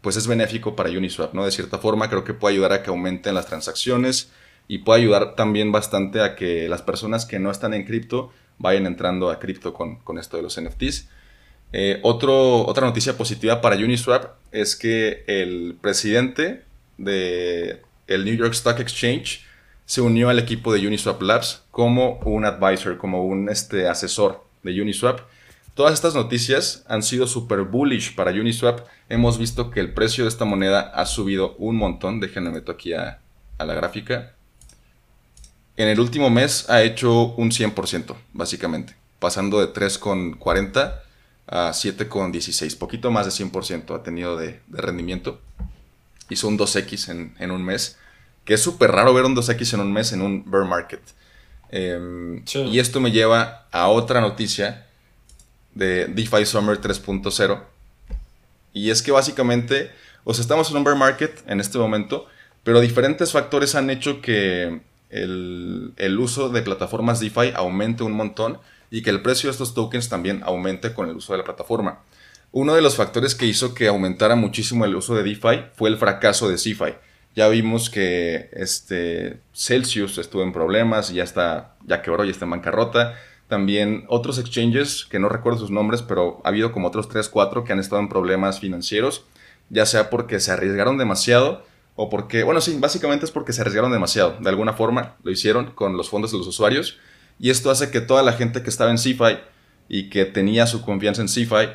pues 0.00 0.16
es 0.16 0.26
benéfico 0.26 0.76
para 0.76 0.90
Uniswap, 0.90 1.34
¿no? 1.34 1.44
De 1.44 1.50
cierta 1.50 1.78
forma 1.78 2.08
creo 2.08 2.24
que 2.24 2.34
puede 2.34 2.54
ayudar 2.54 2.72
a 2.72 2.82
que 2.82 2.90
aumenten 2.90 3.34
las 3.34 3.46
transacciones 3.46 4.30
y 4.68 4.78
puede 4.78 5.00
ayudar 5.02 5.34
también 5.34 5.72
bastante 5.72 6.20
a 6.20 6.36
que 6.36 6.68
las 6.68 6.82
personas 6.82 7.26
que 7.26 7.38
no 7.38 7.50
están 7.50 7.74
en 7.74 7.84
cripto 7.84 8.32
vayan 8.58 8.86
entrando 8.86 9.30
a 9.30 9.38
cripto 9.38 9.72
con, 9.74 10.18
esto 10.18 10.36
de 10.36 10.42
los 10.42 10.60
NFTs. 10.60 11.08
Eh, 11.72 12.00
otro, 12.02 12.66
otra 12.66 12.86
noticia 12.86 13.16
positiva 13.16 13.60
para 13.60 13.76
Uniswap 13.76 14.36
es 14.52 14.76
que 14.76 15.24
el 15.26 15.76
presidente 15.80 16.64
de 17.00 17.82
el 18.06 18.24
New 18.24 18.34
York 18.34 18.52
Stock 18.52 18.78
Exchange 18.78 19.44
se 19.86 20.00
unió 20.00 20.28
al 20.28 20.38
equipo 20.38 20.72
de 20.72 20.86
Uniswap 20.86 21.20
Labs 21.20 21.62
como 21.70 22.20
un 22.24 22.44
advisor, 22.44 22.96
como 22.96 23.24
un 23.24 23.48
este, 23.48 23.88
asesor 23.88 24.44
de 24.62 24.80
Uniswap. 24.80 25.20
Todas 25.74 25.94
estas 25.94 26.14
noticias 26.14 26.84
han 26.88 27.02
sido 27.02 27.26
super 27.26 27.62
bullish 27.62 28.14
para 28.14 28.32
Uniswap. 28.32 28.86
Hemos 29.08 29.38
visto 29.38 29.70
que 29.70 29.80
el 29.80 29.94
precio 29.94 30.24
de 30.24 30.28
esta 30.28 30.44
moneda 30.44 30.80
ha 30.94 31.06
subido 31.06 31.56
un 31.56 31.76
montón. 31.76 32.20
Déjenme 32.20 32.50
meto 32.50 32.72
aquí 32.72 32.92
a, 32.92 33.20
la 33.58 33.74
gráfica. 33.74 34.34
En 35.76 35.88
el 35.88 35.98
último 36.00 36.28
mes 36.28 36.68
ha 36.68 36.82
hecho 36.82 37.34
un 37.34 37.50
100%, 37.50 38.14
básicamente. 38.32 38.94
Pasando 39.18 39.60
de 39.60 39.72
3,40 39.72 41.00
a 41.46 41.70
7,16. 41.70 42.78
Poquito 42.78 43.10
más 43.10 43.26
de 43.26 43.44
100% 43.44 43.94
ha 43.94 44.02
tenido 44.02 44.36
de, 44.36 44.60
rendimiento. 44.68 45.40
Hizo 46.30 46.48
un 46.48 46.58
2X 46.58 47.34
en, 47.38 47.50
un 47.50 47.64
mes. 47.64 47.98
Que 48.44 48.54
es 48.54 48.62
súper 48.62 48.90
raro 48.92 49.12
ver 49.12 49.24
un 49.24 49.36
2X 49.36 49.74
en 49.74 49.80
un 49.80 49.92
mes 49.92 50.12
en 50.12 50.22
un 50.22 50.50
bear 50.50 50.64
market. 50.64 51.02
Em, 51.68 52.42
y 52.54 52.78
esto 52.78 53.00
me 53.00 53.12
lleva 53.12 53.66
a 53.70 53.88
otra 53.88 54.20
noticia 54.20 54.86
de 55.74 56.06
DeFi 56.06 56.46
Summer 56.46 56.80
3.0. 56.80 57.62
Y 58.72 58.90
es 58.90 59.02
que 59.02 59.12
básicamente, 59.12 59.90
o 60.24 60.32
sea, 60.32 60.42
estamos 60.42 60.70
en 60.70 60.78
un 60.78 60.84
bear 60.84 60.96
market 60.96 61.42
en 61.46 61.60
este 61.60 61.78
momento, 61.78 62.26
pero 62.64 62.80
diferentes 62.80 63.32
factores 63.32 63.74
han 63.74 63.90
hecho 63.90 64.20
que 64.20 64.80
el, 65.10 65.92
el, 65.96 66.18
uso 66.18 66.48
de 66.48 66.62
plataformas 66.62 67.20
DeFi 67.20 67.52
aumente 67.54 68.04
un 68.04 68.12
montón 68.12 68.58
y 68.90 69.02
que 69.02 69.10
el 69.10 69.22
precio 69.22 69.48
de 69.48 69.52
estos 69.52 69.74
tokens 69.74 70.08
también 70.08 70.42
aumente 70.44 70.94
con 70.94 71.08
el 71.08 71.16
uso 71.16 71.32
de 71.32 71.38
la 71.38 71.44
plataforma. 71.44 72.00
Uno 72.52 72.74
de 72.74 72.82
los 72.82 72.96
factores 72.96 73.36
que 73.36 73.46
hizo 73.46 73.74
que 73.74 73.86
aumentara 73.86 74.34
muchísimo 74.34 74.84
el 74.84 74.96
uso 74.96 75.14
de 75.14 75.22
DeFi 75.22 75.66
fue 75.72 75.88
el 75.88 75.96
fracaso 75.96 76.48
de 76.48 76.58
CeFi. 76.58 76.94
Ya 77.36 77.48
vimos 77.48 77.90
que 77.90 78.50
este 78.52 79.40
Celsius 79.52 80.18
estuvo 80.18 80.42
en 80.42 80.52
problemas 80.52 81.12
y 81.12 81.14
ya 81.14 81.22
está, 81.22 81.76
ya 81.86 82.02
quebró 82.02 82.24
y 82.24 82.30
está 82.30 82.46
en 82.46 82.50
bancarrota. 82.50 83.14
También 83.46 84.04
otros 84.08 84.38
exchanges, 84.38 85.06
que 85.08 85.20
no 85.20 85.28
recuerdo 85.28 85.60
sus 85.60 85.70
nombres, 85.70 86.02
pero 86.02 86.40
ha 86.44 86.48
habido 86.48 86.72
como 86.72 86.88
otros 86.88 87.08
3, 87.08 87.28
4 87.28 87.62
que 87.62 87.72
han 87.72 87.78
estado 87.78 88.00
en 88.00 88.08
problemas 88.08 88.58
financieros, 88.58 89.24
ya 89.68 89.86
sea 89.86 90.10
porque 90.10 90.40
se 90.40 90.50
arriesgaron 90.50 90.98
demasiado 90.98 91.64
o 91.94 92.10
porque, 92.10 92.42
bueno, 92.42 92.60
sí, 92.60 92.76
básicamente 92.80 93.26
es 93.26 93.30
porque 93.30 93.52
se 93.52 93.60
arriesgaron 93.60 93.92
demasiado. 93.92 94.36
De 94.40 94.48
alguna 94.48 94.72
forma 94.72 95.14
lo 95.22 95.30
hicieron 95.30 95.70
con 95.70 95.96
los 95.96 96.10
fondos 96.10 96.32
de 96.32 96.38
los 96.38 96.46
usuarios 96.46 96.98
Y 97.38 97.50
esto 97.50 97.70
hace 97.70 97.92
que 97.92 98.00
toda 98.00 98.24
la 98.24 98.32
gente 98.32 98.62
que 98.64 98.70
estaba 98.70 98.90
en 98.90 98.98
CeFi 98.98 99.38
y 99.88 100.10
que 100.10 100.24
tenía 100.24 100.66
su 100.66 100.82
confianza 100.82 101.22
en 101.22 101.28
CeFi 101.28 101.68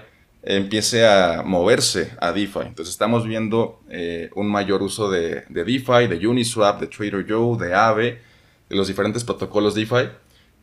empiece 0.46 1.08
a 1.08 1.42
moverse 1.44 2.12
a 2.22 2.32
DeFi. 2.32 2.60
Entonces 2.68 2.94
estamos 2.94 3.28
viendo 3.28 3.82
eh, 3.90 4.30
un 4.36 4.50
mayor 4.50 4.84
uso 4.84 5.10
de, 5.10 5.44
de, 5.50 5.64
DeFi, 5.64 6.08
de 6.08 6.28
Uniswap, 6.28 6.80
de 6.80 6.88
Trader 6.88 7.26
Joe, 7.28 7.58
de 7.58 7.74
Aave, 7.74 8.22
de 8.70 8.76
los 8.76 8.88
diferentes 8.88 9.24
protocolos 9.24 9.74
DeFi. 9.74 10.10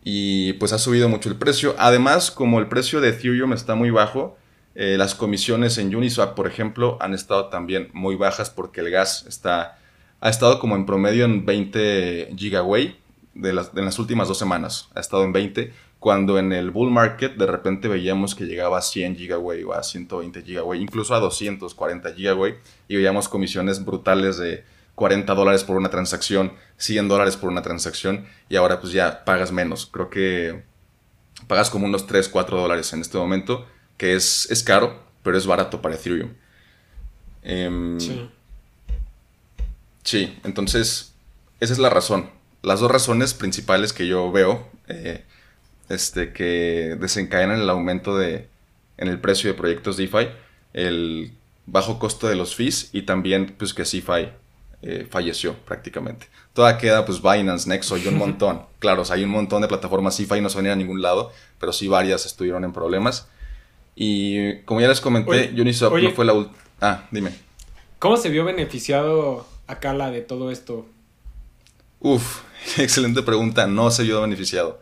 Y 0.04 0.54
pues 0.54 0.72
ha 0.72 0.78
subido 0.78 1.08
mucho 1.08 1.28
el 1.28 1.36
precio. 1.36 1.74
Además, 1.78 2.30
como 2.30 2.60
el 2.60 2.68
precio 2.68 3.00
de 3.00 3.10
Ethereum 3.10 3.52
está 3.52 3.74
muy 3.74 3.90
bajo, 3.90 4.36
eh, 4.74 4.96
las 4.96 5.14
comisiones 5.16 5.76
en 5.78 5.94
Uniswap, 5.94 6.34
por 6.34 6.46
ejemplo, 6.46 6.96
han 7.00 7.12
estado 7.12 7.48
también 7.48 7.90
muy 7.92 8.14
bajas 8.14 8.50
porque 8.50 8.80
el 8.80 8.90
gas 8.90 9.26
está, 9.28 9.78
ha 10.20 10.30
estado 10.30 10.60
como 10.60 10.76
en 10.76 10.86
promedio 10.86 11.24
en 11.24 11.44
20 11.44 12.34
gigaway 12.36 12.96
de 13.34 13.52
las, 13.52 13.74
de 13.74 13.82
las 13.82 13.98
últimas 13.98 14.28
dos 14.28 14.38
semanas. 14.38 14.88
Ha 14.94 15.00
estado 15.00 15.24
en 15.24 15.32
20 15.32 15.72
cuando 16.02 16.36
en 16.36 16.52
el 16.52 16.72
bull 16.72 16.90
market 16.90 17.36
de 17.36 17.46
repente 17.46 17.86
veíamos 17.86 18.34
que 18.34 18.42
llegaba 18.42 18.76
a 18.76 18.82
100 18.82 19.14
gigaway 19.14 19.62
o 19.62 19.72
a 19.72 19.84
120 19.84 20.42
gigaway, 20.42 20.82
incluso 20.82 21.14
a 21.14 21.20
240 21.20 22.12
gigaway, 22.14 22.56
y 22.88 22.96
veíamos 22.96 23.28
comisiones 23.28 23.84
brutales 23.84 24.36
de 24.36 24.64
40 24.96 25.32
dólares 25.32 25.62
por 25.62 25.76
una 25.76 25.90
transacción, 25.90 26.54
100 26.78 27.06
dólares 27.06 27.36
por 27.36 27.50
una 27.50 27.62
transacción, 27.62 28.26
y 28.48 28.56
ahora 28.56 28.80
pues 28.80 28.92
ya 28.92 29.24
pagas 29.24 29.52
menos. 29.52 29.86
Creo 29.86 30.10
que 30.10 30.64
pagas 31.46 31.70
como 31.70 31.86
unos 31.86 32.08
3, 32.08 32.28
4 32.28 32.60
dólares 32.60 32.92
en 32.92 33.00
este 33.00 33.16
momento, 33.16 33.64
que 33.96 34.16
es, 34.16 34.50
es 34.50 34.64
caro, 34.64 35.04
pero 35.22 35.38
es 35.38 35.46
barato 35.46 35.80
para 35.80 35.94
Ethereum. 35.94 36.32
Em, 37.44 38.00
sí. 38.00 38.28
Sí, 40.02 40.36
entonces 40.42 41.14
esa 41.60 41.72
es 41.72 41.78
la 41.78 41.90
razón. 41.90 42.28
Las 42.62 42.80
dos 42.80 42.90
razones 42.90 43.34
principales 43.34 43.92
que 43.92 44.08
yo 44.08 44.32
veo 44.32 44.68
eh, 44.88 45.24
este, 45.88 46.32
que 46.32 46.96
desencadenan 47.00 47.60
el 47.60 47.70
aumento 47.70 48.16
de, 48.16 48.48
en 48.98 49.08
el 49.08 49.20
precio 49.20 49.50
de 49.50 49.58
proyectos 49.58 49.96
DeFi, 49.96 50.28
el 50.72 51.32
bajo 51.66 51.98
costo 51.98 52.28
de 52.28 52.36
los 52.36 52.54
fees 52.54 52.90
y 52.92 53.02
también 53.02 53.54
pues 53.56 53.74
que 53.74 53.84
CeFi 53.84 54.28
eh, 54.82 55.06
falleció 55.08 55.54
prácticamente. 55.64 56.26
Toda 56.52 56.76
queda 56.78 57.04
pues 57.04 57.22
Binance, 57.22 57.68
Nexo 57.68 57.96
y 57.96 58.06
un 58.06 58.18
montón. 58.18 58.62
claro, 58.78 59.02
hay 59.10 59.24
un 59.24 59.30
montón 59.30 59.62
de 59.62 59.68
plataformas 59.68 60.16
CeFi 60.16 60.40
no 60.40 60.48
se 60.48 60.56
van 60.56 60.66
a 60.66 60.68
ir 60.68 60.72
a 60.72 60.76
ningún 60.76 61.02
lado, 61.02 61.32
pero 61.58 61.72
sí 61.72 61.88
varias 61.88 62.26
estuvieron 62.26 62.64
en 62.64 62.72
problemas. 62.72 63.28
Y 63.94 64.56
como 64.60 64.80
ya 64.80 64.88
les 64.88 65.00
comenté, 65.00 65.52
Uniswap 65.58 65.92
no 65.94 66.10
fue 66.12 66.24
la 66.24 66.32
última... 66.32 66.56
Ah, 66.80 67.06
dime. 67.10 67.32
¿Cómo 67.98 68.16
se 68.16 68.30
vio 68.30 68.44
beneficiado 68.44 69.46
acá 69.66 69.92
la 69.92 70.10
de 70.10 70.22
todo 70.22 70.50
esto? 70.50 70.86
Uf, 72.00 72.40
excelente 72.78 73.22
pregunta. 73.22 73.66
No 73.66 73.90
se 73.90 74.02
vio 74.02 74.22
beneficiado. 74.22 74.80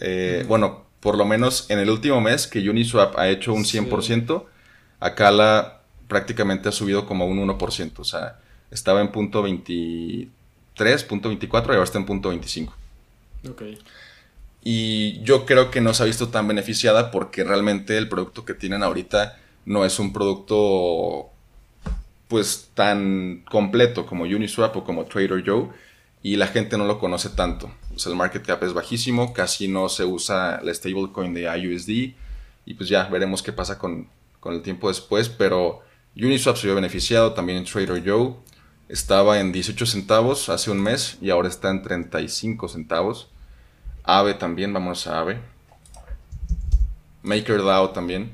Eh, 0.00 0.44
bueno, 0.48 0.84
por 1.00 1.16
lo 1.16 1.24
menos 1.24 1.70
en 1.70 1.78
el 1.78 1.90
último 1.90 2.20
mes 2.20 2.46
que 2.46 2.68
Uniswap 2.68 3.18
ha 3.18 3.28
hecho 3.28 3.52
un 3.52 3.64
100%, 3.64 4.44
acá 4.98 5.30
la 5.30 5.80
prácticamente 6.08 6.68
ha 6.68 6.72
subido 6.72 7.06
como 7.06 7.26
un 7.26 7.38
1%. 7.38 7.92
O 7.98 8.04
sea, 8.04 8.38
estaba 8.70 9.00
en 9.00 9.12
punto 9.12 9.42
23, 9.42 11.04
punto 11.04 11.28
24 11.28 11.72
y 11.72 11.76
ahora 11.76 11.84
está 11.84 11.98
en 11.98 12.06
punto 12.06 12.28
25. 12.28 12.74
Ok. 13.48 13.62
Y 14.62 15.22
yo 15.22 15.46
creo 15.46 15.70
que 15.70 15.80
no 15.80 15.94
se 15.94 16.02
ha 16.02 16.06
visto 16.06 16.28
tan 16.28 16.46
beneficiada 16.46 17.10
porque 17.10 17.44
realmente 17.44 17.96
el 17.96 18.08
producto 18.08 18.44
que 18.44 18.52
tienen 18.52 18.82
ahorita 18.82 19.38
no 19.64 19.84
es 19.84 19.98
un 19.98 20.12
producto 20.12 21.30
pues 22.28 22.70
tan 22.74 23.42
completo 23.50 24.06
como 24.06 24.24
Uniswap 24.24 24.76
o 24.76 24.84
como 24.84 25.04
Trader 25.06 25.42
Joe 25.44 25.68
y 26.22 26.36
la 26.36 26.46
gente 26.46 26.76
no 26.76 26.84
lo 26.84 26.98
conoce 26.98 27.30
tanto. 27.30 27.70
Sea, 27.96 28.12
el 28.12 28.16
market 28.16 28.44
cap 28.44 28.62
es 28.62 28.72
bajísimo, 28.72 29.32
casi 29.32 29.68
no 29.68 29.88
se 29.88 30.04
usa 30.04 30.60
la 30.62 30.72
stablecoin 30.72 31.34
de 31.34 31.42
IUSD 31.42 32.14
y 32.66 32.74
pues 32.74 32.88
ya 32.88 33.04
veremos 33.08 33.42
qué 33.42 33.52
pasa 33.52 33.78
con, 33.78 34.08
con 34.38 34.54
el 34.54 34.62
tiempo 34.62 34.88
después, 34.88 35.28
pero 35.28 35.82
Uniswap 36.16 36.56
se 36.56 36.66
vio 36.66 36.74
beneficiado, 36.74 37.34
también 37.34 37.58
en 37.58 37.64
Trader 37.64 38.02
Joe. 38.04 38.34
Estaba 38.88 39.38
en 39.38 39.52
18 39.52 39.86
centavos 39.86 40.48
hace 40.48 40.70
un 40.70 40.80
mes 40.80 41.16
y 41.20 41.30
ahora 41.30 41.48
está 41.48 41.70
en 41.70 41.82
35 41.82 42.68
centavos. 42.68 43.28
Ave 44.02 44.34
también, 44.34 44.72
vamos 44.72 45.06
a 45.06 45.20
Ave. 45.20 45.40
MakerDAO 47.22 47.90
también. 47.90 48.32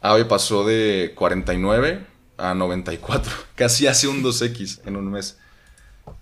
Ave 0.00 0.24
pasó 0.24 0.64
de 0.64 1.12
49 1.14 2.06
a 2.36 2.54
94. 2.54 3.32
Casi 3.54 3.86
hace 3.86 4.08
un 4.08 4.22
2X 4.22 4.80
en 4.86 4.96
un 4.96 5.10
mes. 5.10 5.38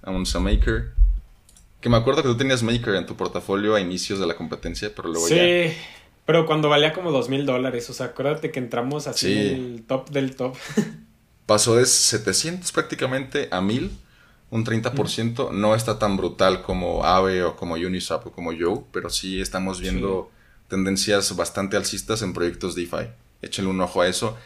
Vamos 0.04 0.34
a 0.34 0.40
Maker. 0.40 0.92
Que 1.80 1.88
me 1.88 1.96
acuerdo 1.96 2.22
que 2.22 2.28
tú 2.28 2.36
tenías 2.36 2.62
Maker 2.62 2.94
en 2.94 3.06
tu 3.06 3.16
portafolio 3.16 3.74
a 3.74 3.80
inicios 3.80 4.18
de 4.18 4.26
la 4.26 4.36
competencia, 4.36 4.90
pero 4.94 5.08
luego 5.08 5.26
sí, 5.28 5.34
ya... 5.34 5.72
pero 6.24 6.46
cuando 6.46 6.68
valía 6.68 6.92
como 6.92 7.10
dos 7.12 7.28
mil 7.28 7.46
dólares. 7.46 7.88
O 7.90 7.92
sea, 7.92 8.06
acuérdate 8.06 8.50
que 8.50 8.58
entramos 8.58 9.06
así 9.06 9.32
en 9.32 9.74
el 9.74 9.82
top 9.86 10.10
del 10.10 10.36
top. 10.36 10.56
Pasó 11.46 11.76
de 11.76 11.84
700 11.84 12.72
prácticamente 12.72 13.48
a 13.50 13.60
1000, 13.60 13.90
un 14.50 14.64
30%. 14.64 15.50
No 15.52 15.74
está 15.74 15.98
tan 15.98 16.16
brutal 16.16 16.62
como 16.62 17.04
Ave 17.04 17.42
o 17.42 17.56
como 17.56 17.74
Uniswap 17.74 18.26
o 18.26 18.32
como 18.32 18.52
Joe, 18.58 18.80
pero 18.92 19.10
sí 19.10 19.40
estamos 19.40 19.80
viendo 19.80 20.30
tendencias 20.68 21.36
bastante 21.36 21.76
alcistas 21.76 22.22
en 22.22 22.32
proyectos 22.32 22.74
DeFi. 22.74 23.08
Échenle 23.42 23.70
un 23.70 23.80
ojo 23.80 24.00
a 24.00 24.08
eso. 24.08 24.36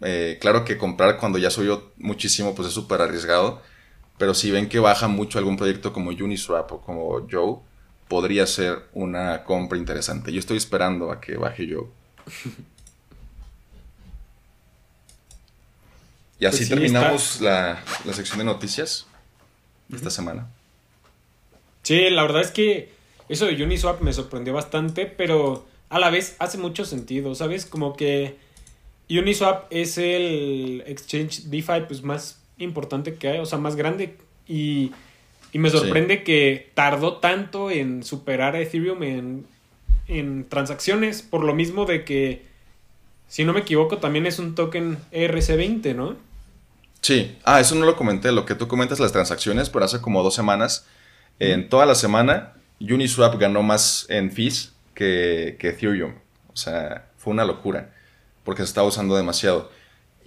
Eh, 0.00 0.38
claro 0.40 0.64
que 0.64 0.78
comprar 0.78 1.18
cuando 1.18 1.38
ya 1.38 1.50
subió 1.50 1.92
muchísimo, 1.96 2.54
pues 2.56 2.68
es 2.68 2.74
súper 2.74 3.00
arriesgado. 3.02 3.62
Pero 4.18 4.34
si 4.34 4.50
ven 4.50 4.68
que 4.68 4.80
baja 4.80 5.08
mucho 5.08 5.38
algún 5.38 5.56
proyecto 5.56 5.92
como 5.92 6.10
Uniswap 6.10 6.72
o 6.72 6.80
como 6.80 7.26
Joe, 7.30 7.58
podría 8.08 8.46
ser 8.46 8.88
una 8.92 9.44
compra 9.44 9.78
interesante. 9.78 10.32
Yo 10.32 10.40
estoy 10.40 10.56
esperando 10.56 11.12
a 11.12 11.20
que 11.20 11.36
baje 11.36 11.68
Joe. 11.70 11.86
Y 16.40 16.46
así 16.46 16.58
pues 16.58 16.68
terminamos 16.68 17.40
la, 17.40 17.82
la, 18.04 18.12
sección 18.12 18.38
de 18.38 18.44
noticias 18.44 19.06
de 19.88 19.96
esta 19.96 20.10
semana. 20.10 20.48
Sí, 21.82 22.10
la 22.10 22.22
verdad 22.22 22.42
es 22.42 22.52
que 22.52 22.92
eso 23.28 23.46
de 23.46 23.60
Uniswap 23.62 24.00
me 24.02 24.12
sorprendió 24.12 24.54
bastante, 24.54 25.06
pero 25.06 25.66
a 25.88 25.98
la 25.98 26.10
vez 26.10 26.36
hace 26.38 26.58
mucho 26.58 26.84
sentido, 26.84 27.34
¿sabes? 27.34 27.66
Como 27.66 27.96
que 27.96 28.36
Uniswap 29.10 29.66
es 29.70 29.98
el 29.98 30.84
exchange 30.86 31.44
DeFi 31.44 31.86
pues, 31.88 32.02
más 32.02 32.37
importante 32.58 33.14
que 33.14 33.28
hay, 33.28 33.38
o 33.38 33.46
sea, 33.46 33.58
más 33.58 33.76
grande. 33.76 34.16
Y, 34.46 34.92
me 35.54 35.70
sorprende 35.70 36.22
que 36.22 36.70
tardó 36.74 37.16
tanto 37.16 37.70
en 37.70 38.04
superar 38.04 38.54
a 38.54 38.60
Ethereum 38.60 39.02
en, 39.02 39.46
en 40.06 40.48
transacciones, 40.48 41.22
por 41.22 41.42
lo 41.42 41.54
mismo 41.54 41.84
de 41.84 42.04
que, 42.04 42.42
si 43.28 43.44
no 43.44 43.52
me 43.52 43.60
equivoco, 43.60 43.98
también 43.98 44.26
es 44.26 44.38
un 44.38 44.54
token 44.54 44.98
ERC20, 45.10 45.94
¿no? 45.94 46.16
Sí, 47.00 47.36
ah, 47.44 47.60
eso 47.60 47.74
no 47.74 47.86
lo 47.86 47.96
comenté, 47.96 48.30
lo 48.30 48.44
que 48.44 48.54
tú 48.54 48.68
comentas 48.68 49.00
las 49.00 49.12
transacciones, 49.12 49.70
pero 49.70 49.84
hace 49.84 50.00
como 50.00 50.22
dos 50.22 50.34
semanas, 50.34 50.86
en 51.38 51.68
toda 51.68 51.86
la 51.86 51.94
semana, 51.94 52.52
Uniswap 52.80 53.38
ganó 53.38 53.62
más 53.62 54.06
en 54.08 54.30
fees 54.30 54.74
que, 54.94 55.56
que 55.58 55.68
Ethereum. 55.68 56.14
O 56.52 56.56
sea, 56.56 57.06
fue 57.16 57.32
una 57.32 57.44
locura 57.44 57.90
porque 58.48 58.62
se 58.62 58.68
estaba 58.68 58.86
usando 58.86 59.14
demasiado. 59.14 59.70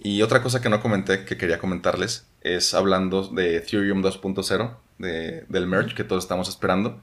Y 0.04 0.22
otra 0.22 0.42
cosa 0.42 0.60
que 0.60 0.68
no 0.68 0.80
comenté, 0.80 1.24
que 1.24 1.36
quería 1.36 1.60
comentarles, 1.60 2.26
es 2.40 2.74
hablando 2.74 3.28
de 3.28 3.56
Ethereum 3.56 4.02
2.0, 4.02 4.76
de, 4.98 5.44
del 5.48 5.68
merge 5.68 5.94
que 5.94 6.02
todos 6.02 6.24
estamos 6.24 6.48
esperando. 6.48 7.00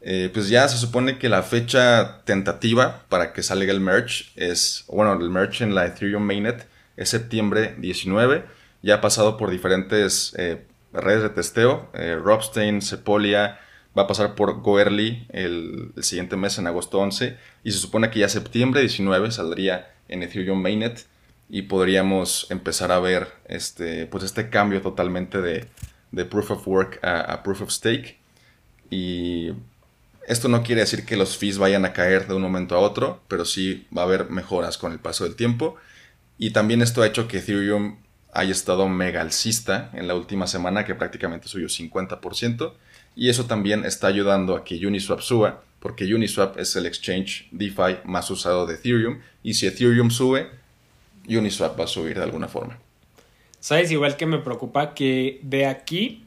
Eh, 0.00 0.30
pues 0.32 0.48
ya 0.48 0.66
se 0.68 0.78
supone 0.78 1.18
que 1.18 1.28
la 1.28 1.42
fecha 1.42 2.22
tentativa 2.24 3.04
para 3.10 3.34
que 3.34 3.42
salga 3.42 3.70
el 3.70 3.80
merge 3.80 4.24
es, 4.36 4.84
bueno, 4.88 5.12
el 5.12 5.28
merge 5.28 5.64
en 5.64 5.74
la 5.74 5.84
Ethereum 5.84 6.22
mainnet 6.22 6.66
es 6.96 7.10
septiembre 7.10 7.74
19. 7.76 8.44
Ya 8.82 8.94
ha 8.96 9.00
pasado 9.02 9.36
por 9.36 9.50
diferentes 9.50 10.34
eh, 10.38 10.64
redes 10.94 11.24
de 11.24 11.28
testeo, 11.28 11.90
eh, 11.92 12.18
Robstein, 12.22 12.80
Sepolia, 12.80 13.60
va 13.96 14.04
a 14.04 14.06
pasar 14.06 14.34
por 14.34 14.62
Goerli 14.62 15.26
el, 15.28 15.92
el, 15.94 16.02
siguiente 16.02 16.36
mes, 16.36 16.56
en 16.56 16.66
agosto 16.68 17.00
11, 17.00 17.36
y 17.64 17.70
se 17.70 17.78
supone 17.78 18.08
que 18.10 18.20
ya 18.20 18.30
septiembre 18.30 18.80
19 18.80 19.30
saldría 19.30 19.92
en 20.08 20.22
Ethereum 20.22 20.62
Mainnet 20.62 21.06
y 21.48 21.62
podríamos 21.62 22.46
empezar 22.50 22.90
a 22.92 22.98
ver 22.98 23.28
este, 23.46 24.06
pues 24.06 24.24
este 24.24 24.50
cambio 24.50 24.80
totalmente 24.80 25.40
de, 25.40 25.68
de 26.12 26.24
Proof 26.24 26.52
of 26.52 26.68
Work 26.68 27.00
a, 27.02 27.42
Proof 27.42 27.62
of 27.62 27.70
Stake. 27.70 28.18
Y 28.90 29.50
esto 30.26 30.48
no 30.48 30.62
quiere 30.62 30.82
decir 30.82 31.04
que 31.04 31.16
los 31.16 31.36
fees 31.36 31.58
vayan 31.58 31.84
a 31.84 31.92
caer 31.92 32.26
de 32.26 32.34
un 32.34 32.42
momento 32.42 32.74
a 32.74 32.80
otro, 32.80 33.22
pero 33.28 33.44
sí 33.44 33.86
va 33.96 34.02
a 34.02 34.04
haber 34.04 34.30
mejoras 34.30 34.78
con 34.78 34.92
el 34.92 34.98
paso 34.98 35.24
del 35.24 35.36
tiempo. 35.36 35.76
Y 36.38 36.50
también 36.50 36.82
esto 36.82 37.02
ha 37.02 37.06
hecho 37.06 37.28
que 37.28 37.38
Ethereum 37.38 37.98
haya 38.32 38.52
estado 38.52 38.88
mega 38.88 39.20
alcista 39.20 39.90
en 39.92 40.08
la 40.08 40.14
última 40.14 40.46
semana, 40.46 40.84
que 40.84 40.94
prácticamente 40.94 41.48
subió 41.48 41.68
50%. 41.68 42.72
Y 43.16 43.28
eso 43.28 43.46
también 43.46 43.84
está 43.84 44.08
ayudando 44.08 44.56
a 44.56 44.64
que 44.64 44.84
Uniswap 44.84 45.20
suba, 45.20 45.62
porque 45.78 46.12
Uniswap 46.12 46.58
es 46.58 46.74
el 46.76 46.86
exchange 46.86 47.48
DeFi 47.52 47.98
más 48.04 48.30
usado 48.30 48.66
de 48.66 48.74
Ethereum 48.74 49.20
y 49.42 49.54
si 49.54 49.66
Ethereum 49.66 50.10
sube, 50.10 50.50
Uniswap 51.28 51.78
va 51.78 51.84
a 51.84 51.88
subir 51.88 52.16
de 52.16 52.24
alguna 52.24 52.48
forma. 52.48 52.78
¿Sabes? 53.60 53.90
Igual 53.90 54.16
que 54.16 54.26
me 54.26 54.38
preocupa 54.38 54.94
que 54.94 55.40
de 55.42 55.66
aquí 55.66 56.24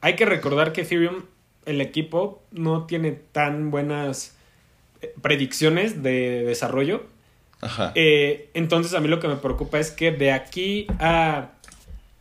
hay 0.00 0.16
que 0.16 0.24
recordar 0.24 0.72
que 0.72 0.82
Ethereum, 0.82 1.24
el 1.66 1.80
equipo, 1.80 2.42
no 2.50 2.86
tiene 2.86 3.12
tan 3.12 3.70
buenas 3.70 4.36
eh, 5.00 5.14
predicciones 5.20 6.02
de 6.02 6.44
desarrollo. 6.44 7.04
Ajá. 7.60 7.92
Eh, 7.94 8.50
entonces 8.54 8.94
a 8.94 9.00
mí 9.00 9.08
lo 9.08 9.20
que 9.20 9.28
me 9.28 9.36
preocupa 9.36 9.78
es 9.78 9.90
que 9.90 10.10
de 10.10 10.32
aquí 10.32 10.86
a, 10.98 11.50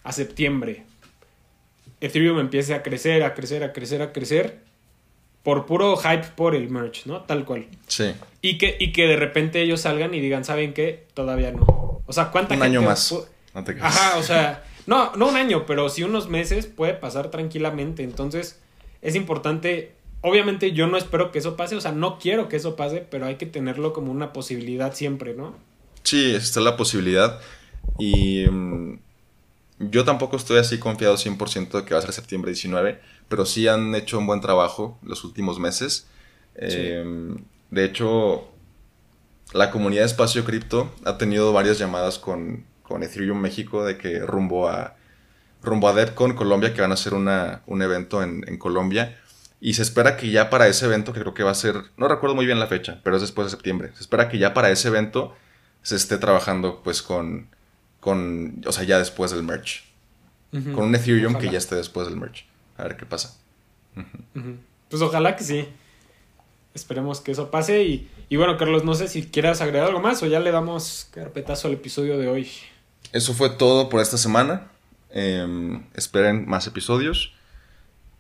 a 0.04 0.12
septiembre 0.12 0.84
Ethereum 2.02 2.39
empiece 2.39 2.74
a 2.74 2.82
crecer, 2.82 3.24
a 3.24 3.34
crecer, 3.36 3.63
a 3.63 3.71
crecer, 3.71 4.02
a 4.02 4.12
crecer 4.12 4.60
por 5.43 5.65
puro 5.65 5.95
hype 5.97 6.26
por 6.36 6.56
el 6.56 6.69
merch, 6.69 7.06
¿no? 7.06 7.21
Tal 7.21 7.45
cual. 7.45 7.67
Sí. 7.88 8.13
Y 8.41 8.58
que, 8.58 8.76
y 8.80 8.91
que 8.91 9.08
de 9.08 9.15
repente 9.15 9.62
ellos 9.62 9.82
salgan 9.82 10.13
y 10.13 10.19
digan, 10.19 10.43
¿saben 10.43 10.74
qué? 10.74 11.06
Todavía 11.13 11.52
no. 11.52 11.80
O 12.12 12.13
sea, 12.13 12.30
¿cuánta 12.30 12.56
Un 12.56 12.62
gente 12.62 12.78
año 12.78 12.86
más. 12.86 13.15
No 13.54 13.63
te 13.63 13.74
creas. 13.74 13.95
Ajá, 13.95 14.17
o 14.17 14.24
sea, 14.24 14.65
no, 14.86 15.15
no 15.15 15.30
un 15.30 15.38
año, 15.38 15.65
pero 15.65 15.88
sí 15.88 16.04
unos 16.04 16.28
meses 16.28 16.65
puede 16.65 16.93
pasar 16.93 17.32
tranquilamente. 17.32 18.04
Entonces, 18.04 18.60
es 19.02 19.15
importante. 19.15 19.93
Obviamente, 20.19 20.74
yo 20.74 20.88
no 20.88 20.97
espero 20.97 21.32
que 21.32 21.39
eso 21.39 21.56
pase, 21.56 21.78
o 21.78 21.82
sea, 21.82 21.93
no 21.93 22.19
quiero 22.19 22.50
que 22.50 22.58
eso 22.58 22.76
pase, 22.76 22.97
pero 23.10 23.28
hay 23.28 23.36
que 23.36 23.45
tenerlo 23.45 23.93
como 23.93 24.12
una 24.12 24.34
posibilidad 24.34 24.93
siempre, 24.93 25.34
¿no? 25.34 25.56
Sí, 26.04 26.36
está 26.36 26.60
la 26.60 26.76
posibilidad. 26.76 27.39
Y 27.97 28.45
mm, 28.45 29.00
yo 29.80 30.04
tampoco 30.04 30.36
estoy 30.36 30.58
así 30.58 30.80
confiado 30.80 31.15
100% 31.15 31.71
de 31.71 31.86
que 31.86 31.93
va 31.93 32.02
a 32.02 32.04
ser 32.04 32.12
septiembre 32.12 32.52
19, 32.52 33.00
pero 33.30 33.45
sí 33.45 33.69
han 33.69 33.95
hecho 33.95 34.19
un 34.19 34.28
buen 34.28 34.41
trabajo 34.41 35.00
los 35.02 35.24
últimos 35.24 35.60
meses. 35.60 36.08
Eh, 36.56 37.34
de 37.69 37.86
hecho, 37.86 38.50
la 39.53 39.71
comunidad 39.71 40.01
de 40.01 40.07
Espacio 40.07 40.45
Cripto 40.45 40.93
ha 41.05 41.17
tenido 41.17 41.53
varias 41.53 41.77
llamadas 41.77 42.19
con, 42.19 42.65
con 42.83 43.03
Ethereum 43.03 43.39
México 43.39 43.83
de 43.83 43.97
que 43.97 44.19
rumbo 44.19 44.69
a, 44.69 44.95
rumbo 45.61 45.89
a 45.89 45.93
DevCon 45.93 46.33
Colombia, 46.33 46.73
que 46.73 46.81
van 46.81 46.91
a 46.91 46.95
hacer 46.95 47.13
una, 47.13 47.61
un 47.65 47.81
evento 47.81 48.23
en, 48.23 48.43
en 48.47 48.57
Colombia. 48.57 49.17
Y 49.59 49.75
se 49.75 49.83
espera 49.83 50.17
que 50.17 50.31
ya 50.31 50.49
para 50.49 50.67
ese 50.67 50.85
evento, 50.85 51.13
que 51.13 51.19
creo 51.19 51.33
que 51.33 51.43
va 51.43 51.51
a 51.51 51.55
ser, 51.55 51.75
no 51.97 52.07
recuerdo 52.07 52.35
muy 52.35 52.45
bien 52.45 52.59
la 52.59 52.67
fecha, 52.67 52.99
pero 53.03 53.17
es 53.17 53.21
después 53.21 53.45
de 53.45 53.51
septiembre, 53.51 53.91
se 53.93 54.01
espera 54.01 54.27
que 54.27 54.39
ya 54.39 54.53
para 54.53 54.71
ese 54.71 54.87
evento 54.87 55.35
se 55.83 55.95
esté 55.95 56.17
trabajando 56.17 56.81
pues 56.83 57.01
con, 57.01 57.47
con 57.99 58.61
o 58.65 58.71
sea, 58.71 58.83
ya 58.83 58.97
después 58.97 59.31
del 59.31 59.43
merch. 59.43 59.89
Con 60.51 60.83
un 60.83 60.95
Ethereum 60.95 61.35
que 61.35 61.49
ya 61.49 61.57
esté 61.57 61.75
después 61.75 62.07
del 62.07 62.17
merch. 62.17 62.45
A 62.75 62.83
ver 62.83 62.97
qué 62.97 63.05
pasa. 63.05 63.37
Pues 64.89 65.01
ojalá 65.01 65.37
que 65.37 65.45
sí. 65.45 65.65
Esperemos 66.73 67.21
que 67.21 67.31
eso 67.31 67.49
pase. 67.49 67.83
Y, 67.83 68.09
y 68.31 68.37
bueno, 68.37 68.55
Carlos, 68.55 68.85
no 68.85 68.93
sé 68.93 69.09
si 69.09 69.23
quieras 69.23 69.59
agregar 69.59 69.89
algo 69.89 69.99
más 69.99 70.23
o 70.23 70.25
ya 70.25 70.39
le 70.39 70.51
damos 70.51 71.09
carpetazo 71.13 71.67
al 71.67 71.73
episodio 71.73 72.17
de 72.17 72.29
hoy. 72.29 72.49
Eso 73.11 73.33
fue 73.33 73.49
todo 73.49 73.89
por 73.89 73.99
esta 73.99 74.17
semana. 74.17 74.71
Em, 75.09 75.83
esperen 75.95 76.47
más 76.47 76.65
episodios. 76.65 77.33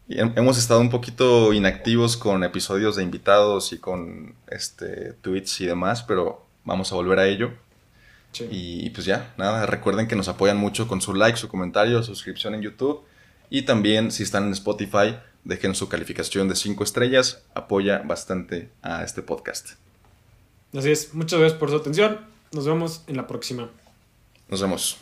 Y 0.09 0.19
hemos 0.19 0.57
estado 0.57 0.81
un 0.81 0.89
poquito 0.89 1.53
inactivos 1.53 2.17
con 2.17 2.43
episodios 2.43 2.97
de 2.97 3.03
invitados 3.03 3.71
y 3.71 3.77
con 3.77 4.35
este, 4.49 5.13
tweets 5.21 5.61
y 5.61 5.67
demás, 5.67 6.03
pero 6.03 6.45
vamos 6.65 6.91
a 6.91 6.95
volver 6.95 7.17
a 7.17 7.27
ello. 7.27 7.53
Sí. 8.33 8.49
Y 8.51 8.89
pues 8.89 9.05
ya, 9.05 9.33
nada, 9.37 9.65
recuerden 9.65 10.09
que 10.09 10.17
nos 10.17 10.27
apoyan 10.27 10.57
mucho 10.57 10.89
con 10.89 10.99
su 10.99 11.13
like, 11.13 11.37
su 11.37 11.47
comentario, 11.47 12.03
suscripción 12.03 12.53
en 12.53 12.63
YouTube. 12.63 13.01
Y 13.49 13.61
también 13.61 14.11
si 14.11 14.23
están 14.23 14.43
en 14.47 14.51
Spotify, 14.51 15.15
dejen 15.45 15.73
su 15.73 15.87
calificación 15.87 16.49
de 16.49 16.57
5 16.57 16.83
estrellas. 16.83 17.43
Apoya 17.53 17.99
bastante 17.99 18.67
a 18.81 19.05
este 19.05 19.21
podcast. 19.21 19.75
Así 20.73 20.91
es, 20.91 21.13
muchas 21.13 21.39
gracias 21.39 21.59
por 21.59 21.69
su 21.69 21.75
atención. 21.75 22.19
Nos 22.51 22.65
vemos 22.65 23.03
en 23.07 23.17
la 23.17 23.27
próxima. 23.27 23.69
Nos 24.49 24.61
vemos. 24.61 24.97